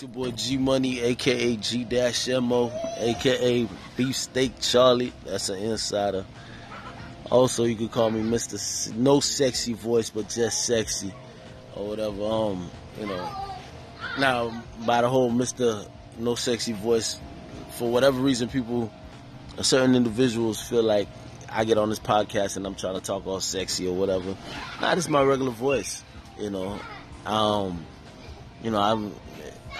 [0.00, 5.12] Your boy G Money, aka G Dash Mo, aka Beefsteak Charlie.
[5.26, 6.24] That's an insider.
[7.30, 8.54] Also, you could call me Mr.
[8.54, 11.12] S- no sexy voice, but just sexy,
[11.76, 12.24] or whatever.
[12.24, 13.52] Um, you know.
[14.18, 15.86] Now, by the whole Mr.
[16.18, 17.20] No sexy voice,
[17.72, 18.90] for whatever reason, people,
[19.58, 21.08] a certain individuals feel like
[21.50, 24.34] I get on this podcast and I'm trying to talk all sexy or whatever.
[24.80, 26.02] Nah, this is my regular voice.
[26.38, 26.80] You know.
[27.26, 27.84] Um,
[28.62, 29.14] you know, I'm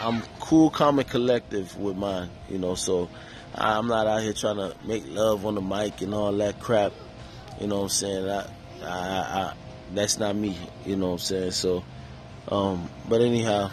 [0.00, 2.30] I'm cool, calm, and collective with mine.
[2.48, 3.10] You know, so
[3.54, 6.92] I'm not out here trying to make love on the mic and all that crap.
[7.60, 8.28] You know what I'm saying?
[8.28, 8.46] I,
[8.82, 9.52] I, I,
[9.92, 10.56] that's not me.
[10.86, 11.50] You know what I'm saying?
[11.50, 11.84] So,
[12.48, 13.70] um, but anyhow,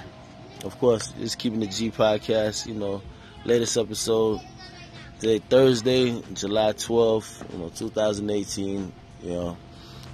[0.66, 2.68] of course, just keeping the G podcast.
[2.68, 3.02] You know,
[3.46, 4.42] latest episode
[5.20, 8.92] today, Thursday, July 12th, you know, 2018.
[9.24, 9.58] You know,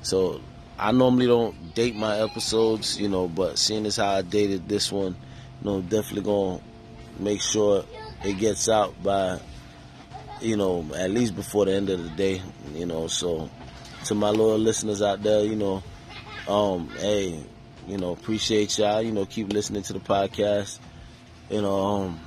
[0.03, 0.41] so
[0.77, 4.91] I normally don't date my episodes, you know, but seeing as how I dated this
[4.91, 5.15] one,
[5.63, 6.59] know, definitely gonna
[7.19, 7.85] make sure
[8.23, 9.39] it gets out by,
[10.41, 12.41] you know, at least before the end of the day,
[12.73, 13.07] you know.
[13.07, 13.49] So,
[14.05, 15.83] to my loyal listeners out there, you know,
[16.47, 17.43] um, hey,
[17.87, 19.01] you know, appreciate y'all.
[19.01, 20.79] You know, keep listening to the podcast.
[21.49, 22.19] You know, um,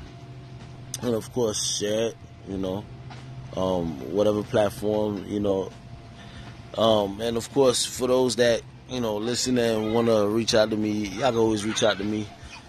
[1.03, 2.17] and of course, share it.
[2.48, 2.84] You know,
[3.57, 5.70] um, whatever platform, you know.
[6.77, 10.70] Um, and of course, for those that you know listen and want to reach out
[10.70, 12.27] to me, y'all can always reach out to me.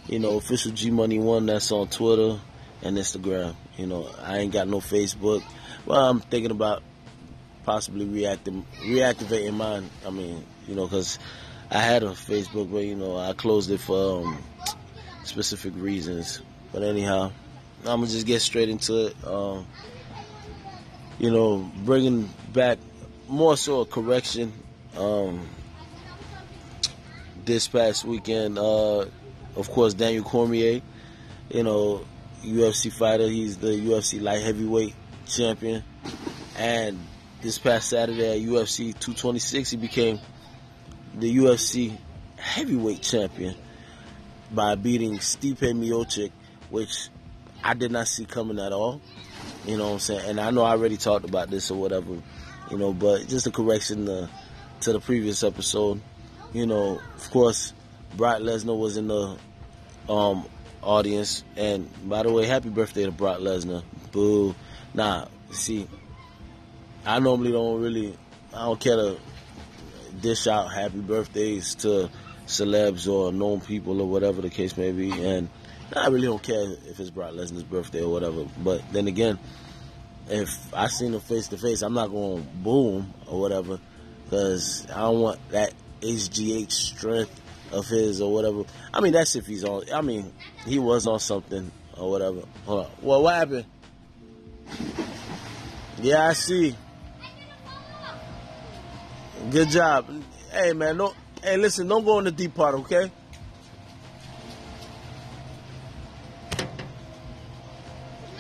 [0.08, 1.46] You know, official G Money One.
[1.46, 2.40] That's on Twitter
[2.82, 3.56] and Instagram.
[3.78, 5.44] You know, I ain't got no Facebook.
[5.86, 6.84] Well, I'm thinking about
[7.66, 9.90] possibly reacting, reactivating mine.
[10.06, 11.20] I mean, you know, because
[11.70, 14.44] I had a Facebook, but you know, I closed it for um,
[15.24, 16.42] specific reasons.
[16.72, 17.32] But anyhow,
[17.82, 19.16] I'm gonna just get straight into it.
[19.26, 19.68] Um,
[21.20, 22.80] you know, bringing back
[23.28, 24.54] more so a correction.
[24.98, 25.48] Um,
[27.46, 29.06] this past weekend, uh,
[29.58, 30.82] of course, Daniel Cormier,
[31.50, 32.06] you know,
[32.44, 33.28] UFC fighter.
[33.28, 34.94] He's the UFC light heavyweight
[35.26, 35.84] champion,
[36.58, 37.00] and
[37.42, 40.20] this past Saturday at UFC 226, he became
[41.16, 41.98] the UFC
[42.38, 43.56] heavyweight champion
[44.52, 46.32] by beating Stipe Miocic,
[46.70, 47.10] which
[47.64, 49.02] I did not see coming at all.
[49.66, 50.30] You know what I'm saying?
[50.30, 52.22] And I know I already talked about this or whatever,
[52.72, 54.30] you know, but just a correction to,
[54.82, 56.02] to the previous episode.
[56.54, 57.74] You know, of course,
[58.16, 59.38] Brock Lesnar was in the
[60.10, 60.46] um,
[60.82, 61.44] audience.
[61.56, 63.84] And by the way, happy birthday to Brock Lesnar.
[64.12, 64.56] Boo.
[64.94, 65.88] Nah, see,
[67.06, 68.18] I normally don't really,
[68.54, 69.18] I don't care to
[70.22, 72.10] dish out happy birthdays to
[72.48, 75.12] celebs or known people or whatever the case may be.
[75.12, 75.50] And
[75.96, 78.46] I really don't care if it's Brock Lesnar's birthday or whatever.
[78.64, 79.38] But then again,
[80.30, 83.80] if I seen him face to face, I'm not going to boom or whatever
[84.26, 87.42] because I don't want that HGH strength
[87.72, 88.64] of his or whatever.
[88.94, 89.84] I mean, that's if he's on.
[89.94, 90.34] I mean,
[90.66, 92.42] he was on something or whatever.
[92.66, 92.92] Hold on.
[93.02, 93.66] Well, what happened?
[96.02, 96.76] Yeah, I see.
[99.50, 100.08] Good job.
[100.52, 100.98] Hey, man.
[100.98, 101.14] No.
[101.44, 101.88] Hey, listen.
[101.88, 103.12] Don't go in the deep part, okay?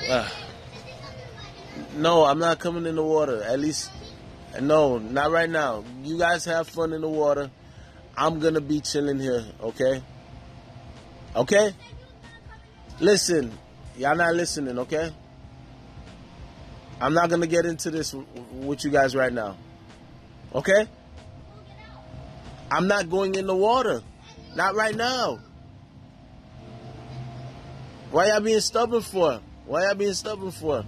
[0.10, 0.30] Uh,
[1.96, 3.44] no, I'm not coming in the water.
[3.44, 3.92] At least,
[4.62, 5.84] no, not right now.
[6.04, 7.52] You guys have fun in the water.
[8.18, 10.02] I'm gonna be chilling here, okay?
[11.36, 11.76] Okay?
[13.00, 13.56] Listen,
[13.96, 15.14] y'all not listening, okay?
[17.00, 18.16] I'm not gonna get into this
[18.54, 19.56] with you guys right now,
[20.56, 20.88] okay?
[22.72, 24.02] I'm not going in the water,
[24.56, 25.38] not right now.
[28.10, 29.42] Why y'all being stubborn for?
[29.68, 30.84] Why y'all being stubborn for?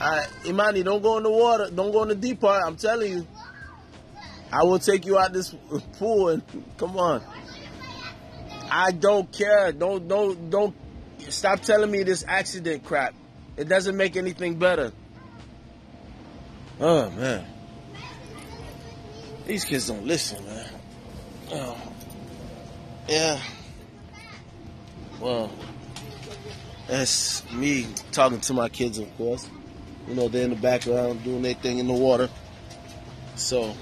[0.00, 1.68] Alright, Imani, don't go in the water.
[1.70, 2.62] Don't go in the deep part.
[2.64, 3.26] I'm telling you.
[4.52, 5.54] I will take you out this
[5.98, 6.42] pool and
[6.76, 7.22] come on.
[8.70, 9.72] I don't care.
[9.72, 10.74] Don't don't don't
[11.28, 13.14] stop telling me this accident crap.
[13.56, 14.92] It doesn't make anything better.
[16.80, 17.44] Oh man.
[19.46, 20.68] These kids don't listen, man.
[21.52, 21.92] Oh.
[23.08, 23.40] Yeah.
[25.20, 25.50] Well,
[26.86, 29.48] that's me talking to my kids, of course.
[30.10, 32.28] You know, they're in the background doing their thing in the water.
[33.36, 33.76] So,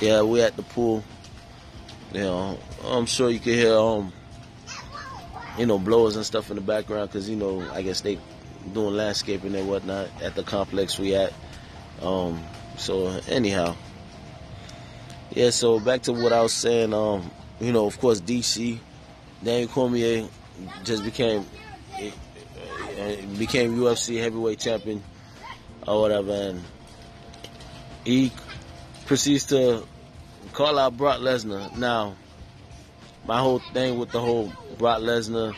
[0.00, 1.04] yeah, we're at the pool.
[2.12, 4.12] You know, I'm sure you can hear, um,
[5.56, 8.18] you know, blowers and stuff in the background because, you know, I guess they
[8.72, 11.32] doing landscaping and whatnot at the complex we at.
[12.02, 12.42] Um,
[12.76, 13.76] so, anyhow.
[15.30, 16.92] Yeah, so back to what I was saying.
[16.92, 17.30] Um,
[17.60, 18.80] you know, of course, DC,
[19.44, 20.26] Daniel Cormier
[20.82, 21.46] just became
[23.38, 25.00] became UFC heavyweight champion
[25.88, 26.62] or whatever, and
[28.04, 28.30] he
[29.06, 29.84] proceeds to
[30.52, 31.76] call out Brock Lesnar.
[31.76, 32.16] Now,
[33.26, 35.54] my whole thing with the whole Brock Lesnar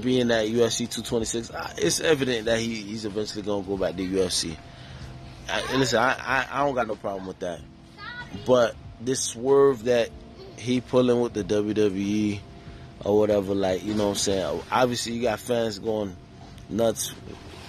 [0.00, 4.56] being at UFC 226, it's evident that he, he's eventually gonna go back to UFC.
[5.48, 7.60] I, listen, I, I, I don't got no problem with that,
[8.46, 10.10] but this swerve that
[10.56, 12.40] he pulling with the WWE
[13.04, 14.60] or whatever, like you know what I'm saying.
[14.70, 16.16] Obviously, you got fans going
[16.68, 17.12] nuts,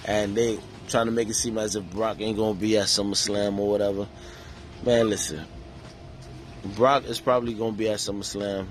[0.04, 0.58] and they
[0.92, 4.06] trying to make it seem as if Brock ain't gonna be at SummerSlam or whatever.
[4.84, 5.44] Man, listen,
[6.64, 8.66] Brock is probably gonna be at SummerSlam.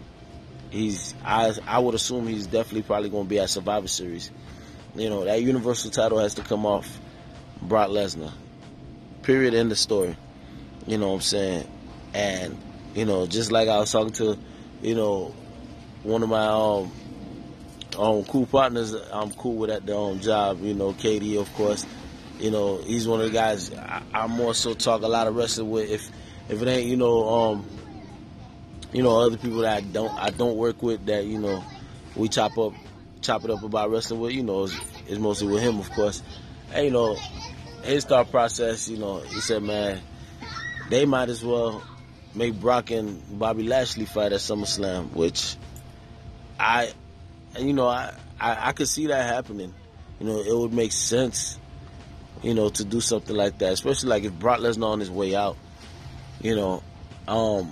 [0.69, 4.31] He's I I would assume he's definitely probably gonna be at Survivor Series.
[4.95, 6.99] You know that Universal title has to come off
[7.61, 8.31] Brock Lesnar.
[9.23, 9.53] Period.
[9.53, 10.15] End of story.
[10.87, 11.67] You know what I'm saying?
[12.13, 12.57] And
[12.95, 14.37] you know, just like I was talking to,
[14.81, 15.33] you know,
[16.03, 16.91] one of my um
[17.97, 21.85] um cool partners I'm cool with at the um job, you know, Katie of course.
[22.41, 25.35] You know, he's one of the guys I, I more so talk a lot of
[25.35, 25.89] wrestling with.
[25.89, 26.09] If
[26.49, 27.67] if it ain't, you know, um
[28.91, 31.63] you know, other people that I don't I don't work with that, you know,
[32.15, 32.73] we chop up
[33.21, 34.75] chop it up about wrestling with, you know, it's,
[35.07, 36.23] it's mostly with him of course.
[36.73, 37.15] And you know,
[37.83, 40.01] his thought process, you know, he said, Man,
[40.89, 41.83] they might as well
[42.33, 45.55] make Brock and Bobby Lashley fight at SummerSlam, which
[46.59, 46.91] I,
[47.59, 49.73] you know, I, I, I could see that happening.
[50.19, 51.57] You know, it would make sense,
[52.41, 55.35] you know, to do something like that, especially like if Brock Lesnar on his way
[55.35, 55.57] out,
[56.41, 56.81] you know,
[57.27, 57.71] um,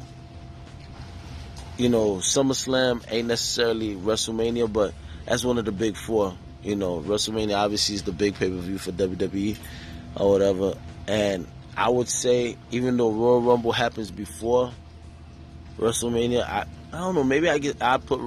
[1.78, 4.94] you know, SummerSlam ain't necessarily WrestleMania, but
[5.26, 6.38] that's one of the big four.
[6.62, 9.58] You know, WrestleMania obviously is the big pay per view for WWE
[10.16, 10.76] or whatever,
[11.08, 14.72] and I would say even though Royal Rumble happens before
[15.78, 17.24] WrestleMania, I I don't know.
[17.24, 18.20] Maybe I get I put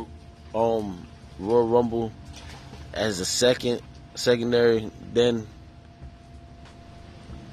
[0.54, 1.06] um
[1.38, 2.12] Royal Rumble
[2.94, 3.82] as a second
[4.14, 5.46] secondary, then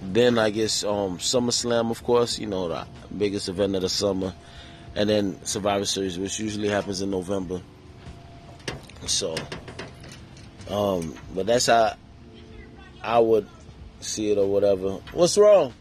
[0.01, 4.33] then I guess um SummerSlam, of course, you know the biggest event of the summer,
[4.95, 7.61] and then Survivor Series, which usually happens in November.
[9.05, 9.35] So,
[10.69, 11.95] um, but that's how
[13.01, 13.47] I would
[13.99, 14.99] see it or whatever.
[15.13, 15.73] What's wrong?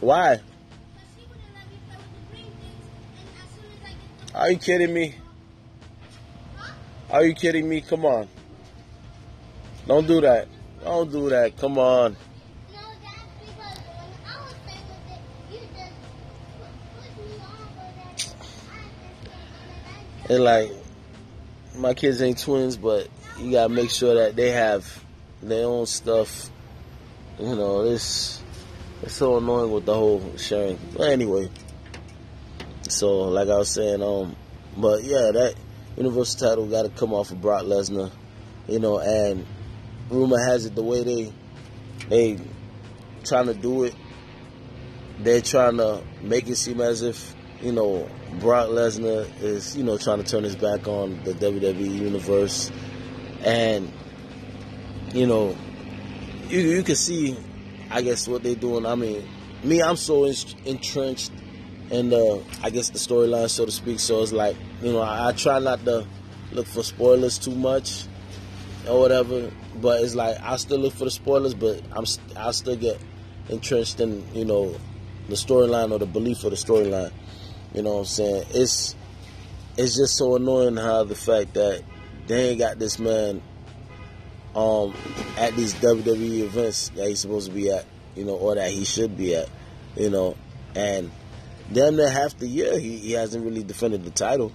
[0.00, 0.40] Why?
[4.34, 5.14] Are you kidding me?
[7.10, 7.80] Are you kidding me?
[7.80, 8.28] Come on.
[9.90, 10.46] Don't do that.
[10.84, 11.56] Don't do that.
[11.56, 12.16] Come on.
[20.28, 20.70] And like,
[21.76, 23.08] my kids ain't twins, but
[23.40, 25.04] you gotta make sure that they have
[25.42, 26.52] their own stuff.
[27.40, 28.40] You know, this
[29.02, 30.78] it's so annoying with the whole sharing.
[30.96, 31.50] But anyway,
[32.82, 34.36] so like I was saying, um,
[34.76, 35.56] but yeah, that
[35.96, 38.12] Universal title got to come off of Brock Lesnar,
[38.68, 39.44] you know, and
[40.10, 41.32] rumor has it the way they
[42.08, 42.38] they
[43.24, 43.94] trying to do it,
[45.20, 48.08] they're trying to make it seem as if you know
[48.40, 52.70] Brock Lesnar is you know trying to turn his back on the WWE universe,
[53.44, 53.92] and
[55.12, 55.56] you know
[56.48, 57.36] you you can see
[57.90, 58.86] I guess what they're doing.
[58.86, 59.28] I mean,
[59.64, 61.32] me, I'm so entrenched
[61.90, 63.98] in the, I guess the storyline, so to speak.
[63.98, 66.06] So it's like, you know, I, I, try not to
[66.52, 68.04] look for spoilers too much
[68.88, 69.50] or whatever.
[69.80, 72.04] But it's like I still look for the spoilers, but I'm
[72.36, 72.98] I still get
[73.48, 74.74] entrenched in, you know,
[75.28, 77.12] the storyline or the belief of the storyline.
[77.74, 78.44] You know what I'm saying?
[78.50, 78.94] It's
[79.76, 81.82] it's just so annoying how the fact that
[82.26, 83.40] they ain't got this man
[84.54, 84.94] um,
[85.38, 87.84] at these WWE events that he's supposed to be at,
[88.16, 89.48] you know, or that he should be at,
[89.96, 90.36] you know,
[90.74, 91.10] and
[91.72, 94.52] damn near half the year he, he hasn't really defended the title,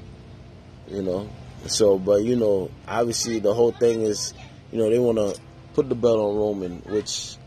[0.87, 1.29] you know.
[1.67, 4.33] So, but you know, obviously the whole thing is,
[4.71, 5.39] you know, they want to
[5.73, 7.37] put the belt on Roman, which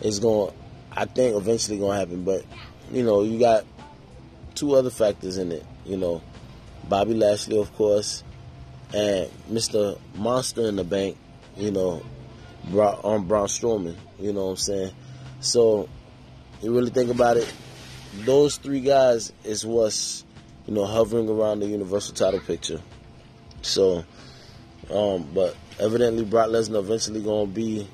[0.00, 0.52] is going,
[0.92, 2.24] I think, eventually going to happen.
[2.24, 2.44] But
[2.92, 3.64] you know, you got
[4.54, 6.22] two other factors in it, you know,
[6.88, 8.22] Bobby Lashley, of course,
[8.94, 9.98] and Mr.
[10.14, 11.16] Monster in the Bank
[11.56, 12.02] you know,
[12.72, 13.96] on um, Braun Strowman.
[14.18, 14.92] You know what I'm saying?
[15.40, 15.88] So,
[16.62, 17.52] you really think about it,
[18.24, 20.24] those three guys is what's,
[20.66, 22.80] you know, hovering around the Universal title picture.
[23.64, 24.04] So,
[24.90, 27.88] um, but evidently Brock Lesnar eventually to be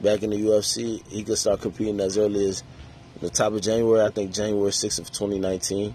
[0.00, 1.06] back in the UFC.
[1.08, 2.62] He could start competing as early as
[3.20, 4.02] the top of January.
[4.02, 5.94] I think January 6th of 2019.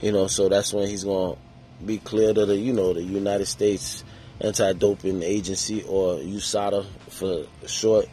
[0.00, 1.04] You know, so that's when he's
[1.36, 4.04] to be cleared of the, you know, the United States
[4.40, 8.06] anti-doping agency or USADA for short.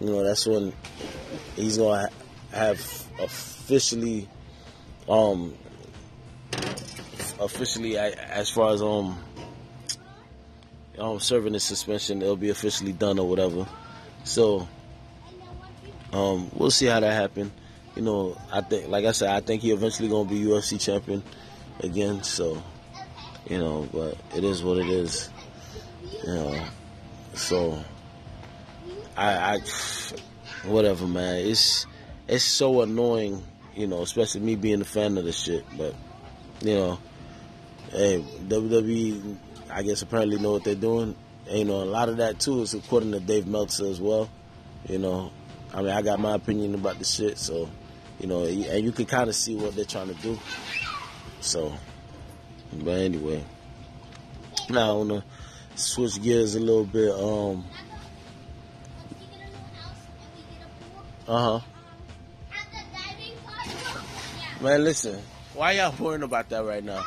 [0.00, 0.72] You know, that's when
[1.56, 2.10] he's gonna
[2.52, 2.78] have
[3.20, 4.28] officially,
[5.08, 5.54] um,
[7.40, 9.18] officially as far as um,
[10.98, 13.66] um serving the suspension, it'll be officially done or whatever.
[14.24, 14.66] So,
[16.12, 17.50] Um, we'll see how that happen.
[17.94, 21.22] You know, I think, like I said, I think he eventually gonna be UFC champion
[21.80, 22.22] again.
[22.22, 22.62] So,
[23.48, 25.28] you know, but it is what it is.
[26.26, 26.64] You know,
[27.34, 27.78] so
[29.16, 29.60] I, I
[30.64, 31.36] whatever, man.
[31.46, 31.86] It's
[32.28, 33.42] it's so annoying,
[33.74, 35.64] you know, especially me being a fan of this shit.
[35.76, 35.94] But
[36.62, 36.98] you know,
[37.90, 39.36] hey, WWE,
[39.76, 41.14] I guess apparently know what they're doing.
[41.50, 44.30] And, you know, a lot of that too is according to Dave Meltzer as well.
[44.88, 45.30] You know,
[45.74, 47.68] I mean, I got my opinion about the shit, so
[48.18, 50.38] you know, and you can kind of see what they're trying to do.
[51.40, 51.74] So,
[52.72, 53.44] but anyway,
[54.70, 55.24] now I wanna
[55.74, 57.12] switch gears a little bit.
[57.12, 57.64] Um,
[61.28, 61.60] uh huh.
[64.62, 65.20] Man, listen,
[65.52, 67.04] why y'all worrying about that right now?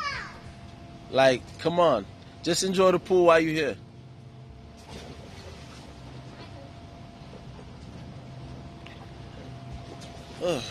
[1.10, 2.06] Like, come on,
[2.44, 3.76] just enjoy the pool while you're here.
[10.44, 10.64] Ugh.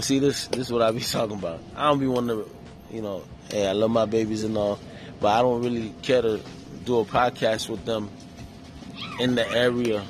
[0.00, 1.60] See, this this is what I be talking about.
[1.76, 2.50] I don't be wanting to,
[2.90, 4.78] you know, hey, I love my babies and all,
[5.20, 6.40] but I don't really care to
[6.84, 8.08] do a podcast with them
[9.18, 10.04] in the area,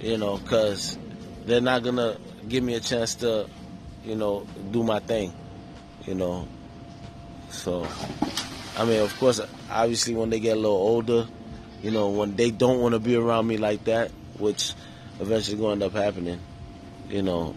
[0.00, 0.98] you know, because
[1.46, 3.48] they're not gonna give me a chance to,
[4.04, 5.32] you know, do my thing,
[6.04, 6.48] you know.
[7.50, 7.86] So,
[8.76, 9.40] I mean, of course,
[9.70, 11.26] obviously, when they get a little older,
[11.82, 14.74] you know, when they don't want to be around me like that, which
[15.18, 16.40] eventually going to end up happening,
[17.08, 17.54] you know,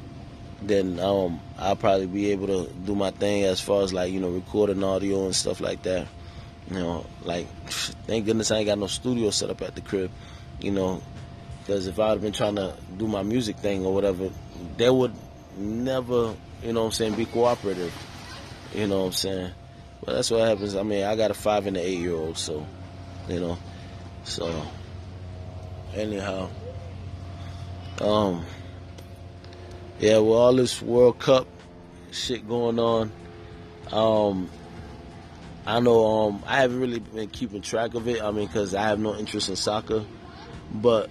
[0.61, 4.19] then um, I'll probably be able to do my thing as far as like you
[4.19, 6.07] know recording audio and stuff like that.
[6.69, 7.47] You know, like
[8.07, 10.11] thank goodness I ain't got no studio set up at the crib.
[10.59, 11.01] You know,
[11.61, 14.29] because if I'd have been trying to do my music thing or whatever,
[14.77, 15.13] they would
[15.57, 17.93] never, you know what I'm saying, be cooperative.
[18.73, 19.51] You know what I'm saying?
[20.03, 20.75] But that's what happens.
[20.75, 22.65] I mean, I got a five and an eight year old, so
[23.27, 23.57] you know,
[24.23, 24.65] so
[25.93, 26.49] anyhow,
[28.01, 28.45] um
[29.99, 31.45] yeah, with all this World Cup
[32.11, 33.11] shit going on,
[33.91, 34.49] um,
[35.65, 38.21] I know um, I haven't really been keeping track of it.
[38.21, 40.05] I mean, because I have no interest in soccer,
[40.73, 41.09] but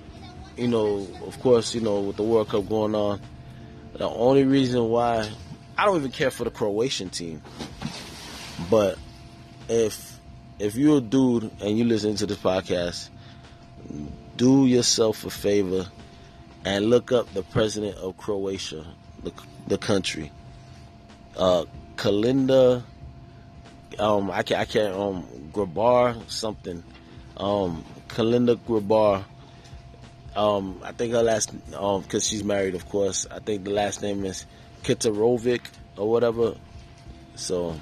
[0.56, 3.20] you know, of course, you know, with the World Cup going on,
[3.92, 5.28] the only reason why
[5.76, 7.42] I don't even care for the Croatian team,
[8.70, 8.98] but
[9.68, 10.18] if
[10.58, 13.10] if you're a dude and you listen to this podcast,
[14.36, 15.86] do yourself a favor
[16.64, 18.84] and look up the president of Croatia,
[19.22, 19.32] the,
[19.68, 20.32] the country.
[21.36, 21.64] Uh,
[21.96, 22.82] Kolinda,
[23.98, 26.82] um, I can't, I can't, um, Grabar something,
[27.36, 29.24] um, Kolinda Grabar.
[30.36, 33.26] Um, I think her last, um, cause she's married, of course.
[33.30, 34.46] I think the last name is
[34.82, 35.62] Kitarovic
[35.96, 36.54] or whatever.
[37.34, 37.76] So,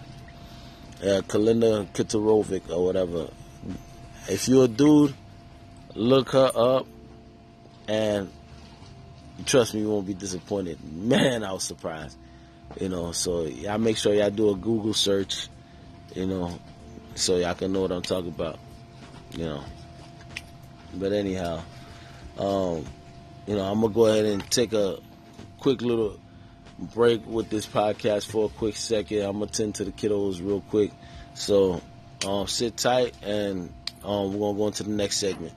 [1.00, 3.28] Kolinda Kitarovic or whatever.
[4.28, 5.14] If you're a dude,
[5.94, 6.86] look her up
[7.88, 8.30] and
[9.44, 10.78] trust me, you won't be disappointed.
[10.92, 12.16] Man, I was surprised.
[12.80, 15.48] You know, so y'all make sure y'all do a Google search,
[16.14, 16.58] you know,
[17.14, 18.58] so y'all can know what I'm talking about.
[19.32, 19.64] You know.
[20.94, 21.62] But anyhow,
[22.38, 22.84] um,
[23.46, 24.98] you know, I'm gonna go ahead and take a
[25.60, 26.18] quick little
[26.78, 29.22] break with this podcast for a quick second.
[29.22, 30.92] I'm gonna tend to the kiddos real quick.
[31.34, 31.80] So
[32.26, 33.72] um, sit tight and
[34.04, 35.52] um, we're gonna go into the next segment.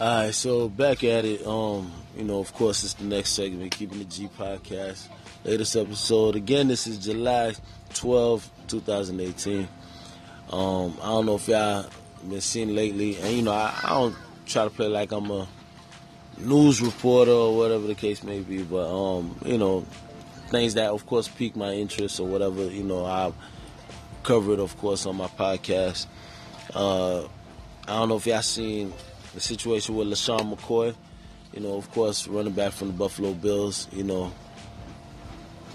[0.00, 1.44] All right, so back at it.
[1.44, 5.08] Um, you know, of course, it's the next segment, keeping the G podcast.
[5.44, 6.36] Latest episode.
[6.36, 7.54] Again, this is July
[7.94, 9.68] 12, 2018.
[10.50, 11.86] Um, I don't know if y'all
[12.28, 14.16] been seeing lately, and you know, I, I don't
[14.46, 15.46] try to play like I'm a
[16.38, 19.84] news reporter or whatever the case may be, but um, you know,
[20.48, 23.32] things that of course pique my interest or whatever, you know, I
[24.22, 26.06] cover it, of course, on my podcast.
[26.74, 27.24] Uh,
[27.86, 28.92] I don't know if y'all seen
[29.34, 30.94] the situation with LeSean McCoy.
[31.52, 33.88] You know, of course, running back from the Buffalo Bills.
[33.90, 34.32] You know,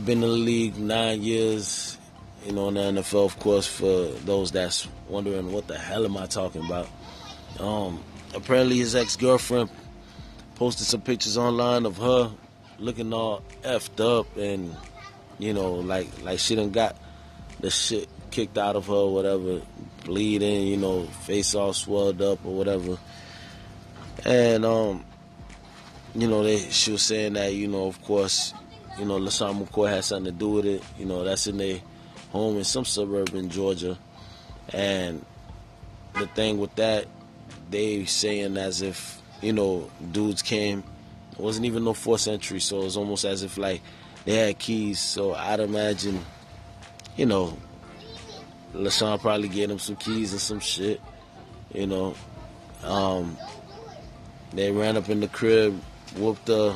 [0.05, 1.97] been in the league nine years.
[2.45, 6.17] You know, in the NFL, of course, for those that's wondering what the hell am
[6.17, 6.89] I talking about.
[7.59, 8.03] Um,
[8.35, 9.69] apparently, his ex girlfriend
[10.55, 12.31] posted some pictures online of her
[12.79, 14.75] looking all effed up and
[15.39, 16.95] you know, like like she done got
[17.59, 19.61] the shit kicked out of her, or whatever,
[20.05, 22.97] bleeding, you know, face all swelled up or whatever.
[24.25, 25.05] And um,
[26.15, 28.53] you know, they she was saying that, you know, of course,
[28.99, 30.83] you know, LeSean McCoy had something to do with it.
[30.97, 31.79] You know, that's in their
[32.33, 33.97] home in some suburb in Georgia.
[34.73, 35.25] And
[36.13, 37.05] the thing with that,
[37.69, 40.83] they saying as if, you know, dudes came,
[41.31, 43.81] it wasn't even no fourth century, so it was almost as if like
[44.25, 44.99] they had keys.
[44.99, 46.19] So I'd imagine
[47.15, 47.57] you know,
[48.73, 50.99] LeSean probably gave him some keys and some shit.
[51.73, 52.15] You know,
[52.83, 53.37] um,
[54.53, 55.79] they ran up in the crib,
[56.17, 56.75] whooped her,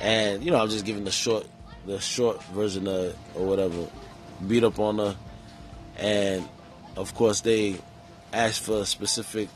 [0.00, 1.46] and you know I'm just giving the short,
[1.86, 3.86] the short version of it or whatever.
[4.46, 5.16] Beat up on her,
[5.98, 6.48] and
[6.96, 7.78] of course they
[8.32, 9.48] asked for specific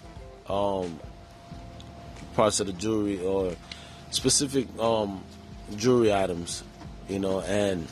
[0.48, 0.98] um,
[2.34, 3.54] parts of the jewelry or
[4.10, 5.22] specific um,
[5.76, 6.62] jewelry items,
[7.08, 7.86] you know, and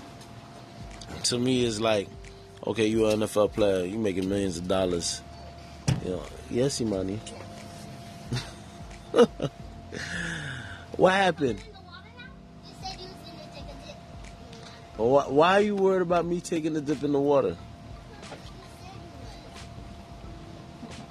[1.24, 2.08] to me it's like,
[2.66, 5.22] okay, you're an NFL player, you're making millions of dollars,
[6.04, 7.20] you know, yes, money.
[10.96, 11.60] what happened?
[14.98, 17.56] Why, why are you worried about me taking a dip in the water?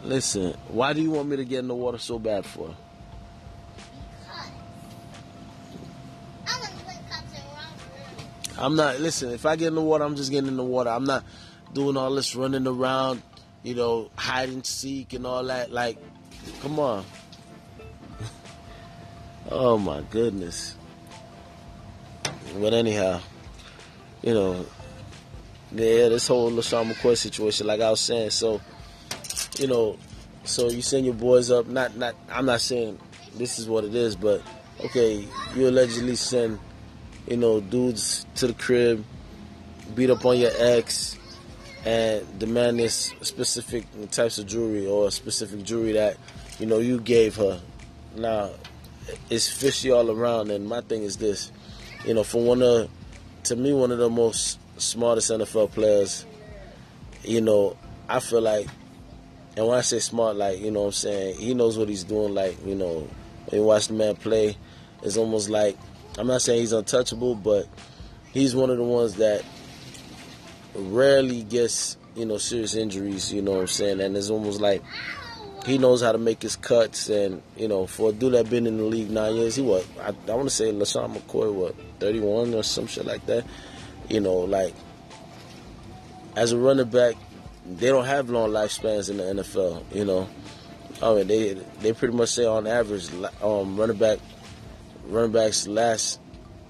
[0.03, 2.75] Listen, why do you want me to get in the water so bad for?
[8.59, 10.89] I'm not, listen, if I get in the water, I'm just getting in the water.
[10.89, 11.23] I'm not
[11.73, 13.21] doing all this running around,
[13.63, 15.71] you know, hide and seek and all that.
[15.71, 15.97] Like,
[16.61, 17.05] come on.
[19.51, 20.75] oh my goodness.
[22.59, 23.21] But anyhow,
[24.27, 24.65] you know,
[25.71, 28.59] yeah, this whole LeSean McCoy situation, like I was saying, so,
[29.57, 29.97] you know,
[30.43, 32.99] so you send your boys up, not, not, I'm not saying
[33.35, 34.41] this is what it is, but
[34.83, 36.59] okay, you allegedly send
[37.25, 39.05] you know, dudes to the crib,
[39.95, 41.17] beat up on your ex,
[41.85, 46.17] and demand this specific types of jewelry or specific jewelry that,
[46.59, 47.61] you know, you gave her.
[48.17, 48.49] Now,
[49.29, 51.49] it's fishy all around, and my thing is this,
[52.05, 52.89] you know, for one of,
[53.47, 56.25] to me, one of the most smartest NFL players,
[57.23, 57.77] you know,
[58.09, 58.67] I feel like,
[59.55, 62.03] and when I say smart, like, you know what I'm saying, he knows what he's
[62.03, 63.07] doing, like, you know,
[63.45, 64.57] when you watch the man play,
[65.01, 65.77] it's almost like
[66.17, 67.67] I'm not saying he's untouchable, but
[68.33, 69.43] he's one of the ones that
[70.75, 74.01] rarely gets, you know, serious injuries, you know what I'm saying?
[74.01, 74.83] And it's almost like
[75.65, 78.67] he knows how to make his cuts and, you know, for a dude that been
[78.67, 82.19] in the league nine years, he what I, I wanna say LeSean McCoy, what, thirty
[82.19, 83.45] one or some shit like that.
[84.09, 84.73] You know, like
[86.35, 87.15] as a running back,
[87.65, 90.29] they don't have long lifespans in the NFL, you know.
[91.01, 93.09] I mean, they they pretty much say on average,
[93.41, 94.19] um, running back
[95.07, 96.19] running backs last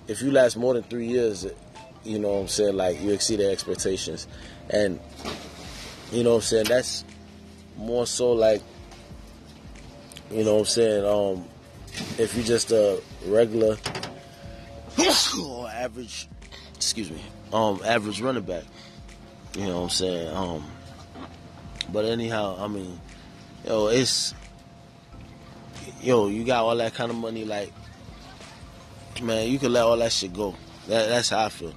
[0.07, 1.45] if you last more than three years,
[2.03, 4.27] you know what I'm saying, like you exceed their expectations.
[4.69, 4.99] And
[6.11, 7.03] you know what I'm saying, that's
[7.77, 8.61] more so like
[10.31, 11.45] you know what I'm saying, um
[12.17, 13.77] if you're just a regular
[15.71, 16.27] average
[16.75, 17.21] excuse me,
[17.53, 18.63] um average running back.
[19.55, 20.35] You know what I'm saying?
[20.35, 20.63] Um
[21.91, 22.99] but anyhow, I mean,
[23.65, 24.33] yo, it's
[26.01, 27.71] yo, you got all that kind of money like
[29.21, 30.55] man, you can let all that shit go.
[30.87, 31.73] That, that's how I feel.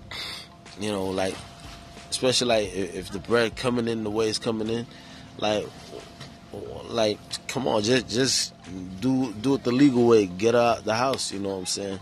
[0.79, 1.35] You know, like,
[2.11, 4.87] especially like if, if the bread coming in the way it's coming in,
[5.38, 5.66] like,
[6.88, 8.55] like, come on, just just
[9.00, 10.26] do do it the legal way.
[10.26, 11.33] Get out the house.
[11.33, 12.00] You know what I'm saying?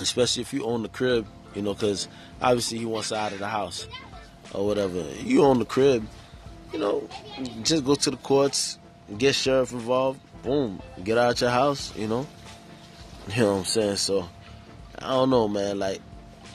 [0.00, 2.08] Especially if you own the crib, you know, because
[2.40, 3.86] obviously he wants out of the house
[4.54, 5.02] or whatever.
[5.22, 6.06] You own the crib,
[6.72, 7.08] you know,
[7.62, 8.78] just go to the courts,
[9.16, 10.20] get sheriff involved.
[10.42, 11.94] Boom, get out your house.
[11.96, 12.26] You know
[13.34, 13.96] you know what I'm saying?
[13.96, 14.28] So
[14.98, 15.78] I don't know, man.
[15.78, 16.00] Like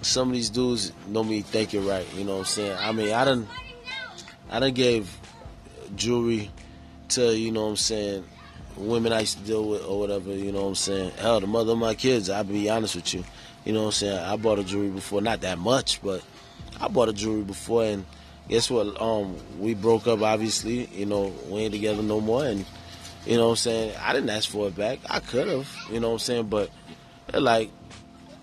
[0.02, 2.08] some of these dudes know me think you're right.
[2.16, 2.78] You know what I'm saying?
[2.80, 3.48] I mean, I done,
[4.50, 5.16] I done gave
[5.96, 6.52] jewelry
[7.10, 8.26] to you know what I'm saying
[8.78, 10.32] women I used to deal with or whatever.
[10.34, 11.12] You know what I'm saying?
[11.18, 12.30] Hell, the mother of my kids.
[12.30, 13.24] I'll be honest with you.
[13.66, 14.20] You know what I'm saying?
[14.20, 16.22] I bought a jewelry before, not that much, but
[16.80, 18.06] I bought a jewelry before, and
[18.50, 19.00] guess what?
[19.02, 20.22] Um, we broke up.
[20.22, 22.66] Obviously, you know, we ain't together no more, and
[23.26, 23.96] you know what I'm saying?
[24.02, 25.00] I didn't ask for it back.
[25.10, 26.48] I could have, you know what I'm saying?
[26.48, 26.70] But
[27.34, 27.70] like,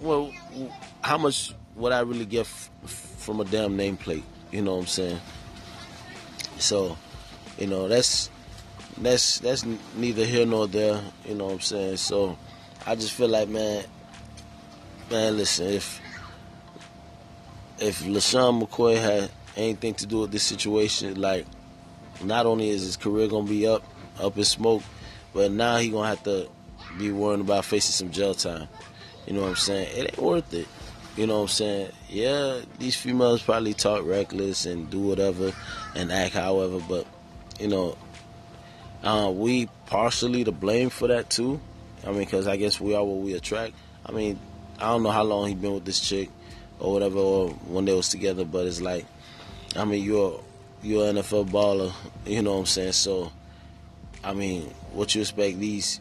[0.01, 0.33] well,
[1.03, 4.23] how much would I really get f- from a damn nameplate?
[4.51, 5.21] You know what I'm saying?
[6.59, 6.97] So,
[7.59, 8.31] you know, that's
[9.03, 9.65] that's that's
[9.97, 11.01] neither here nor there.
[11.27, 11.97] You know what I'm saying?
[11.97, 12.37] So,
[12.87, 13.85] I just feel like, man,
[15.11, 16.01] man, listen, if
[17.79, 21.47] if LeSean McCoy had anything to do with this situation, like,
[22.23, 23.83] not only is his career gonna be up,
[24.21, 24.83] up in smoke.
[25.33, 26.49] But now he gonna have to
[26.99, 28.69] be worrying about facing some jail time.
[29.27, 29.89] You know what I'm saying?
[29.97, 30.67] It ain't worth it.
[31.17, 31.91] You know what I'm saying?
[32.09, 35.53] Yeah, these females probably talk reckless and do whatever
[35.95, 37.07] and act however, but
[37.59, 37.97] you know,
[39.03, 41.61] uh, we partially to blame for that too.
[42.07, 43.75] I mean, because I guess we are what we attract.
[44.07, 44.39] I mean,
[44.79, 46.31] I don't know how long he been with this chick
[46.79, 49.05] or whatever, or when they was together, but it's like,
[49.77, 50.41] I mean, you're
[50.83, 51.93] you're an NFL baller.
[52.25, 52.93] You know what I'm saying?
[52.93, 53.33] So
[54.23, 56.01] I mean, what you expect these,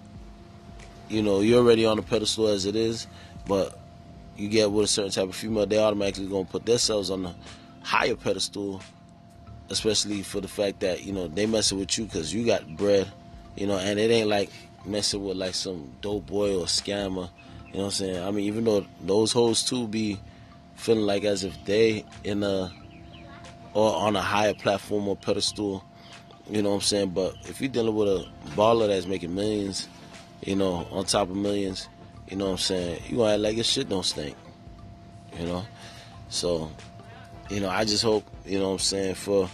[1.07, 3.07] you know, you're already on the pedestal as it is,
[3.47, 3.79] but
[4.38, 7.33] you get with a certain type of female, they automatically gonna put themselves on the
[7.81, 8.81] higher pedestal,
[9.69, 13.08] especially for the fact that you know they messing with you because you got bread,
[13.55, 14.49] you know, and it ain't like
[14.86, 17.29] messing with like some dope boy or scammer.
[17.67, 18.23] You know what I'm saying?
[18.23, 20.19] I mean, even though those hoes too be
[20.75, 22.71] feeling like as if they in a
[23.73, 25.84] or on a higher platform or pedestal.
[26.49, 27.10] You know what I'm saying?
[27.12, 29.88] But if you're dealing with a baller that's making millions,
[30.41, 31.88] you know, on top of millions,
[32.27, 33.03] you know what I'm saying?
[33.08, 34.36] You gonna act like your shit don't stink.
[35.38, 35.65] You know?
[36.29, 36.71] So,
[37.49, 39.49] you know, I just hope, you know what I'm saying, for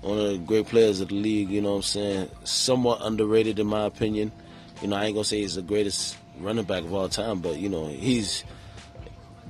[0.00, 3.58] one of the great players of the league, you know what I'm saying, somewhat underrated
[3.58, 4.32] in my opinion.
[4.80, 7.58] You know, I ain't gonna say he's the greatest running back of all time, but
[7.58, 8.44] you know, he's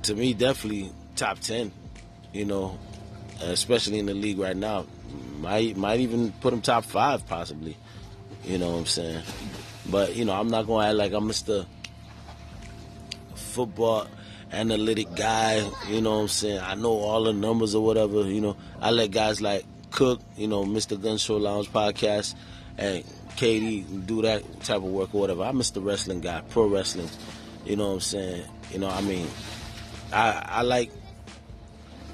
[0.03, 1.71] to me definitely top ten.
[2.33, 2.77] You know,
[3.41, 4.85] especially in the league right now.
[5.39, 7.77] Might might even put him top five possibly.
[8.43, 9.23] You know what I'm saying?
[9.89, 11.65] But you know, I'm not gonna act like I'm Mr.
[13.35, 14.07] Football
[14.51, 15.67] analytic guy.
[15.87, 16.59] You know what I'm saying?
[16.59, 18.23] I know all the numbers or whatever.
[18.23, 21.01] You know, I let guys like Cook, you know, Mr.
[21.01, 22.35] Gun Show Lounge podcast,
[22.77, 23.03] and
[23.35, 25.43] Katie do that type of work or whatever.
[25.43, 25.83] I'm Mr.
[25.83, 27.09] Wrestling guy, pro wrestling.
[27.65, 28.45] You know what I'm saying?
[28.71, 29.27] You know, I mean,
[30.11, 30.91] I I like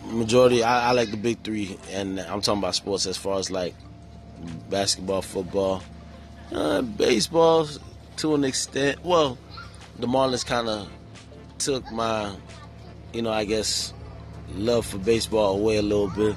[0.05, 0.63] majority.
[0.63, 3.75] I, I like the big three, and I'm talking about sports as far as like
[4.69, 5.83] basketball, football,
[6.51, 7.67] uh, baseball
[8.17, 9.03] to an extent.
[9.03, 9.37] Well,
[9.99, 10.89] the Marlins kind of
[11.57, 12.35] took my,
[13.13, 13.93] you know, I guess
[14.53, 16.35] love for baseball away a little bit.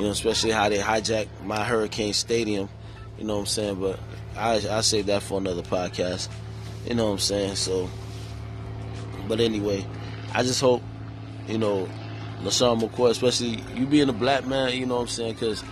[0.00, 2.70] You know, especially how they hijacked my Hurricane Stadium.
[3.18, 3.80] You know what I'm saying?
[3.82, 4.00] But
[4.34, 6.30] I I save that for another podcast.
[6.86, 7.56] You know what I'm saying?
[7.56, 7.86] So,
[9.28, 9.84] but anyway,
[10.32, 10.82] I just hope
[11.48, 11.86] you know
[12.40, 14.72] LeSean McCoy, especially you being a black man.
[14.72, 15.34] You know what I'm saying?
[15.34, 15.62] Because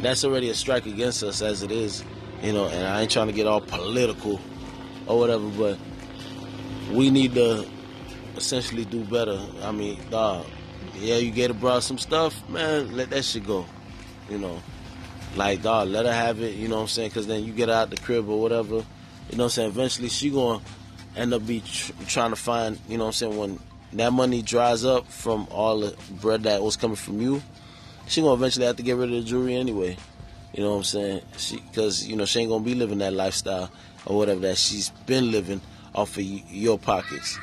[0.00, 2.02] that's already a strike against us as it is.
[2.42, 4.40] You know, and I ain't trying to get all political
[5.06, 5.78] or whatever, but
[6.90, 7.64] we need to
[8.34, 9.40] essentially do better.
[9.62, 10.44] I mean, dog,
[10.94, 13.66] yeah, you get abroad some stuff, man, let that shit go.
[14.28, 14.62] You know,
[15.36, 17.08] like, dog, let her have it, you know what I'm saying?
[17.10, 19.68] Because then you get out the crib or whatever, you know what I'm saying?
[19.70, 23.12] Eventually she going to end up be tr- trying to find, you know what I'm
[23.14, 23.58] saying, when
[23.94, 27.42] that money dries up from all the bread that was coming from you,
[28.06, 29.96] she going to eventually have to get rid of the jewelry anyway.
[30.52, 31.22] You know what I'm saying?
[31.68, 33.70] Because, you know, she ain't going to be living that lifestyle
[34.06, 35.60] or whatever that she's been living
[35.94, 37.38] off of your pockets.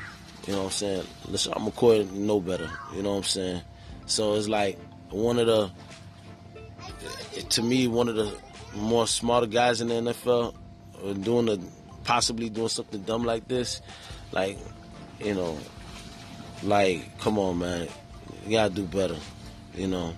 [0.47, 1.03] You know what I'm saying?
[1.27, 2.71] Listen, I'm McCoy know better.
[2.95, 3.61] You know what I'm saying?
[4.05, 4.79] So it's like
[5.09, 5.69] one of the,
[7.49, 8.33] to me, one of the
[8.73, 10.55] more smarter guys in the NFL
[11.21, 11.59] doing a,
[12.05, 13.81] possibly doing something dumb like this.
[14.31, 14.57] Like,
[15.19, 15.57] you know,
[16.63, 17.89] like, come on, man.
[18.45, 19.17] You gotta do better.
[19.75, 20.13] You know.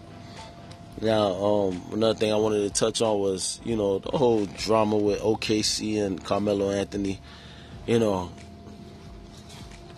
[1.02, 4.98] Now, um, another thing I wanted to touch on was, you know, the whole drama
[4.98, 7.20] with OKC and Carmelo Anthony.
[7.88, 8.32] You know,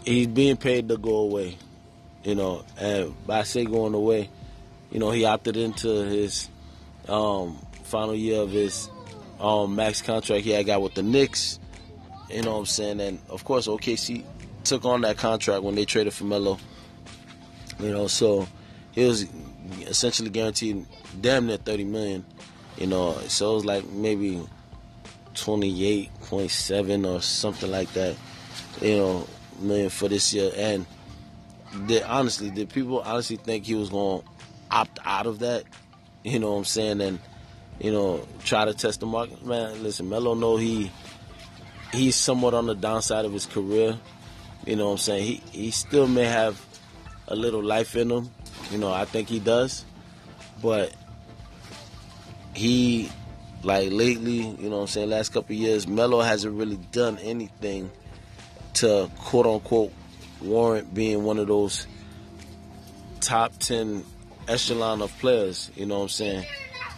[0.04, 1.58] he's being paid to go away.
[2.24, 4.30] You know, and by say going away,
[4.92, 6.50] you know, he opted into his
[7.08, 8.90] um, final year of his
[9.40, 11.60] um, max contract he had got with the Knicks.
[12.30, 13.02] You know what I'm saying?
[13.02, 14.24] And of course, OKC
[14.64, 16.60] took on that contract when they traded for Melo.
[17.80, 18.48] You know, so
[18.92, 19.26] he was
[19.82, 20.86] essentially guaranteed
[21.20, 22.26] damn near 30 million.
[22.78, 24.42] You know, so it was like maybe
[25.34, 28.16] 28.7 or something like that.
[28.80, 29.28] You know,
[29.62, 30.52] million for this year.
[30.56, 30.86] And
[31.88, 34.28] did, honestly, did people honestly think he was going to
[34.70, 35.64] opt out of that?
[36.24, 37.02] You know what I'm saying?
[37.02, 37.20] And
[37.80, 39.44] you know, try to test the market.
[39.44, 40.92] Man, listen, Melo know he
[41.92, 43.98] he's somewhat on the downside of his career.
[44.66, 45.24] You know what I'm saying?
[45.24, 46.64] He he still may have
[47.28, 48.30] a little life in him.
[48.70, 49.84] You know, I think he does.
[50.62, 50.94] But
[52.54, 53.10] he
[53.64, 57.92] like lately, you know what I'm saying, last couple years, Melo hasn't really done anything
[58.76, 59.94] to quote unquote
[60.42, 61.88] warrant being one of those
[63.20, 64.04] top 10
[64.48, 66.46] echelon of players, you know what I'm saying?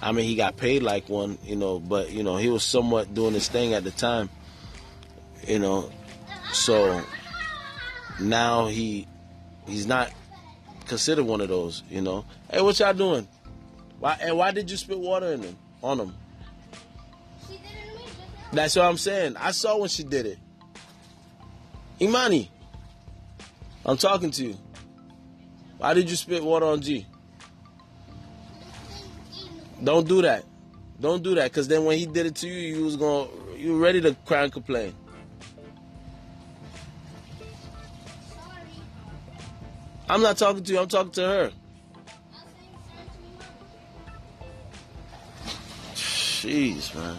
[0.02, 3.14] I mean, he got paid like one, you know, but, you know, he was somewhat
[3.14, 4.30] doing his thing at the time,
[5.48, 5.90] you know,
[6.52, 7.02] so
[8.20, 9.08] now he
[9.68, 10.12] he's not
[10.86, 12.26] considered one of those, you know.
[12.52, 13.28] Hey, what y'all doing?
[14.00, 16.16] Why and why did you spit water in him on him?
[18.52, 19.36] That's what I'm saying.
[19.38, 20.38] I saw when she did it.
[22.04, 22.52] Imani,
[23.86, 24.58] I'm talking to you.
[25.78, 27.08] Why did you spit water on G?
[29.82, 30.44] Don't do that.
[31.00, 33.74] Don't do that, cause then when he did it to you, you was going you
[33.74, 34.94] were ready to cry and complain.
[40.10, 40.80] I'm not talking to you.
[40.80, 41.52] I'm talking to her.
[45.96, 47.18] Jeez, man.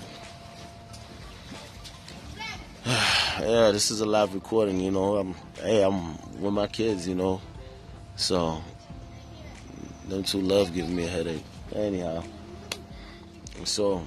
[3.40, 5.16] yeah, this is a live recording, you know.
[5.16, 7.40] I'm hey, I'm with my kids, you know.
[8.16, 8.62] So
[10.08, 11.44] them two love giving me a headache.
[11.74, 12.22] Anyhow,
[13.64, 14.06] so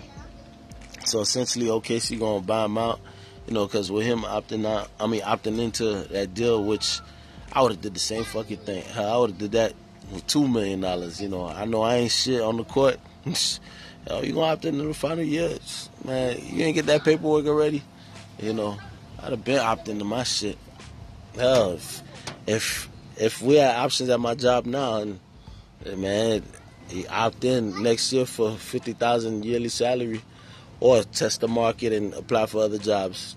[1.06, 3.00] so essentially, OKC gonna buy him out.
[3.48, 7.00] You know, because with him opting out, I mean opting into that deal, which
[7.52, 8.84] I would have did the same fucking thing.
[8.96, 9.74] I would have did that
[10.12, 11.22] with two million dollars.
[11.22, 13.00] You know, I know I ain't shit on the court.
[14.24, 16.38] You gonna opt into the final years, man.
[16.42, 17.84] You ain't get that paperwork already.
[18.40, 18.78] You know,
[19.21, 20.58] I'd have been opting into my shit.
[21.36, 22.01] Hell, if
[22.45, 25.19] if, if we had options at my job now, and
[25.97, 26.43] man,
[27.10, 30.21] opt in next year for fifty thousand yearly salary,
[30.80, 33.36] or test the market and apply for other jobs.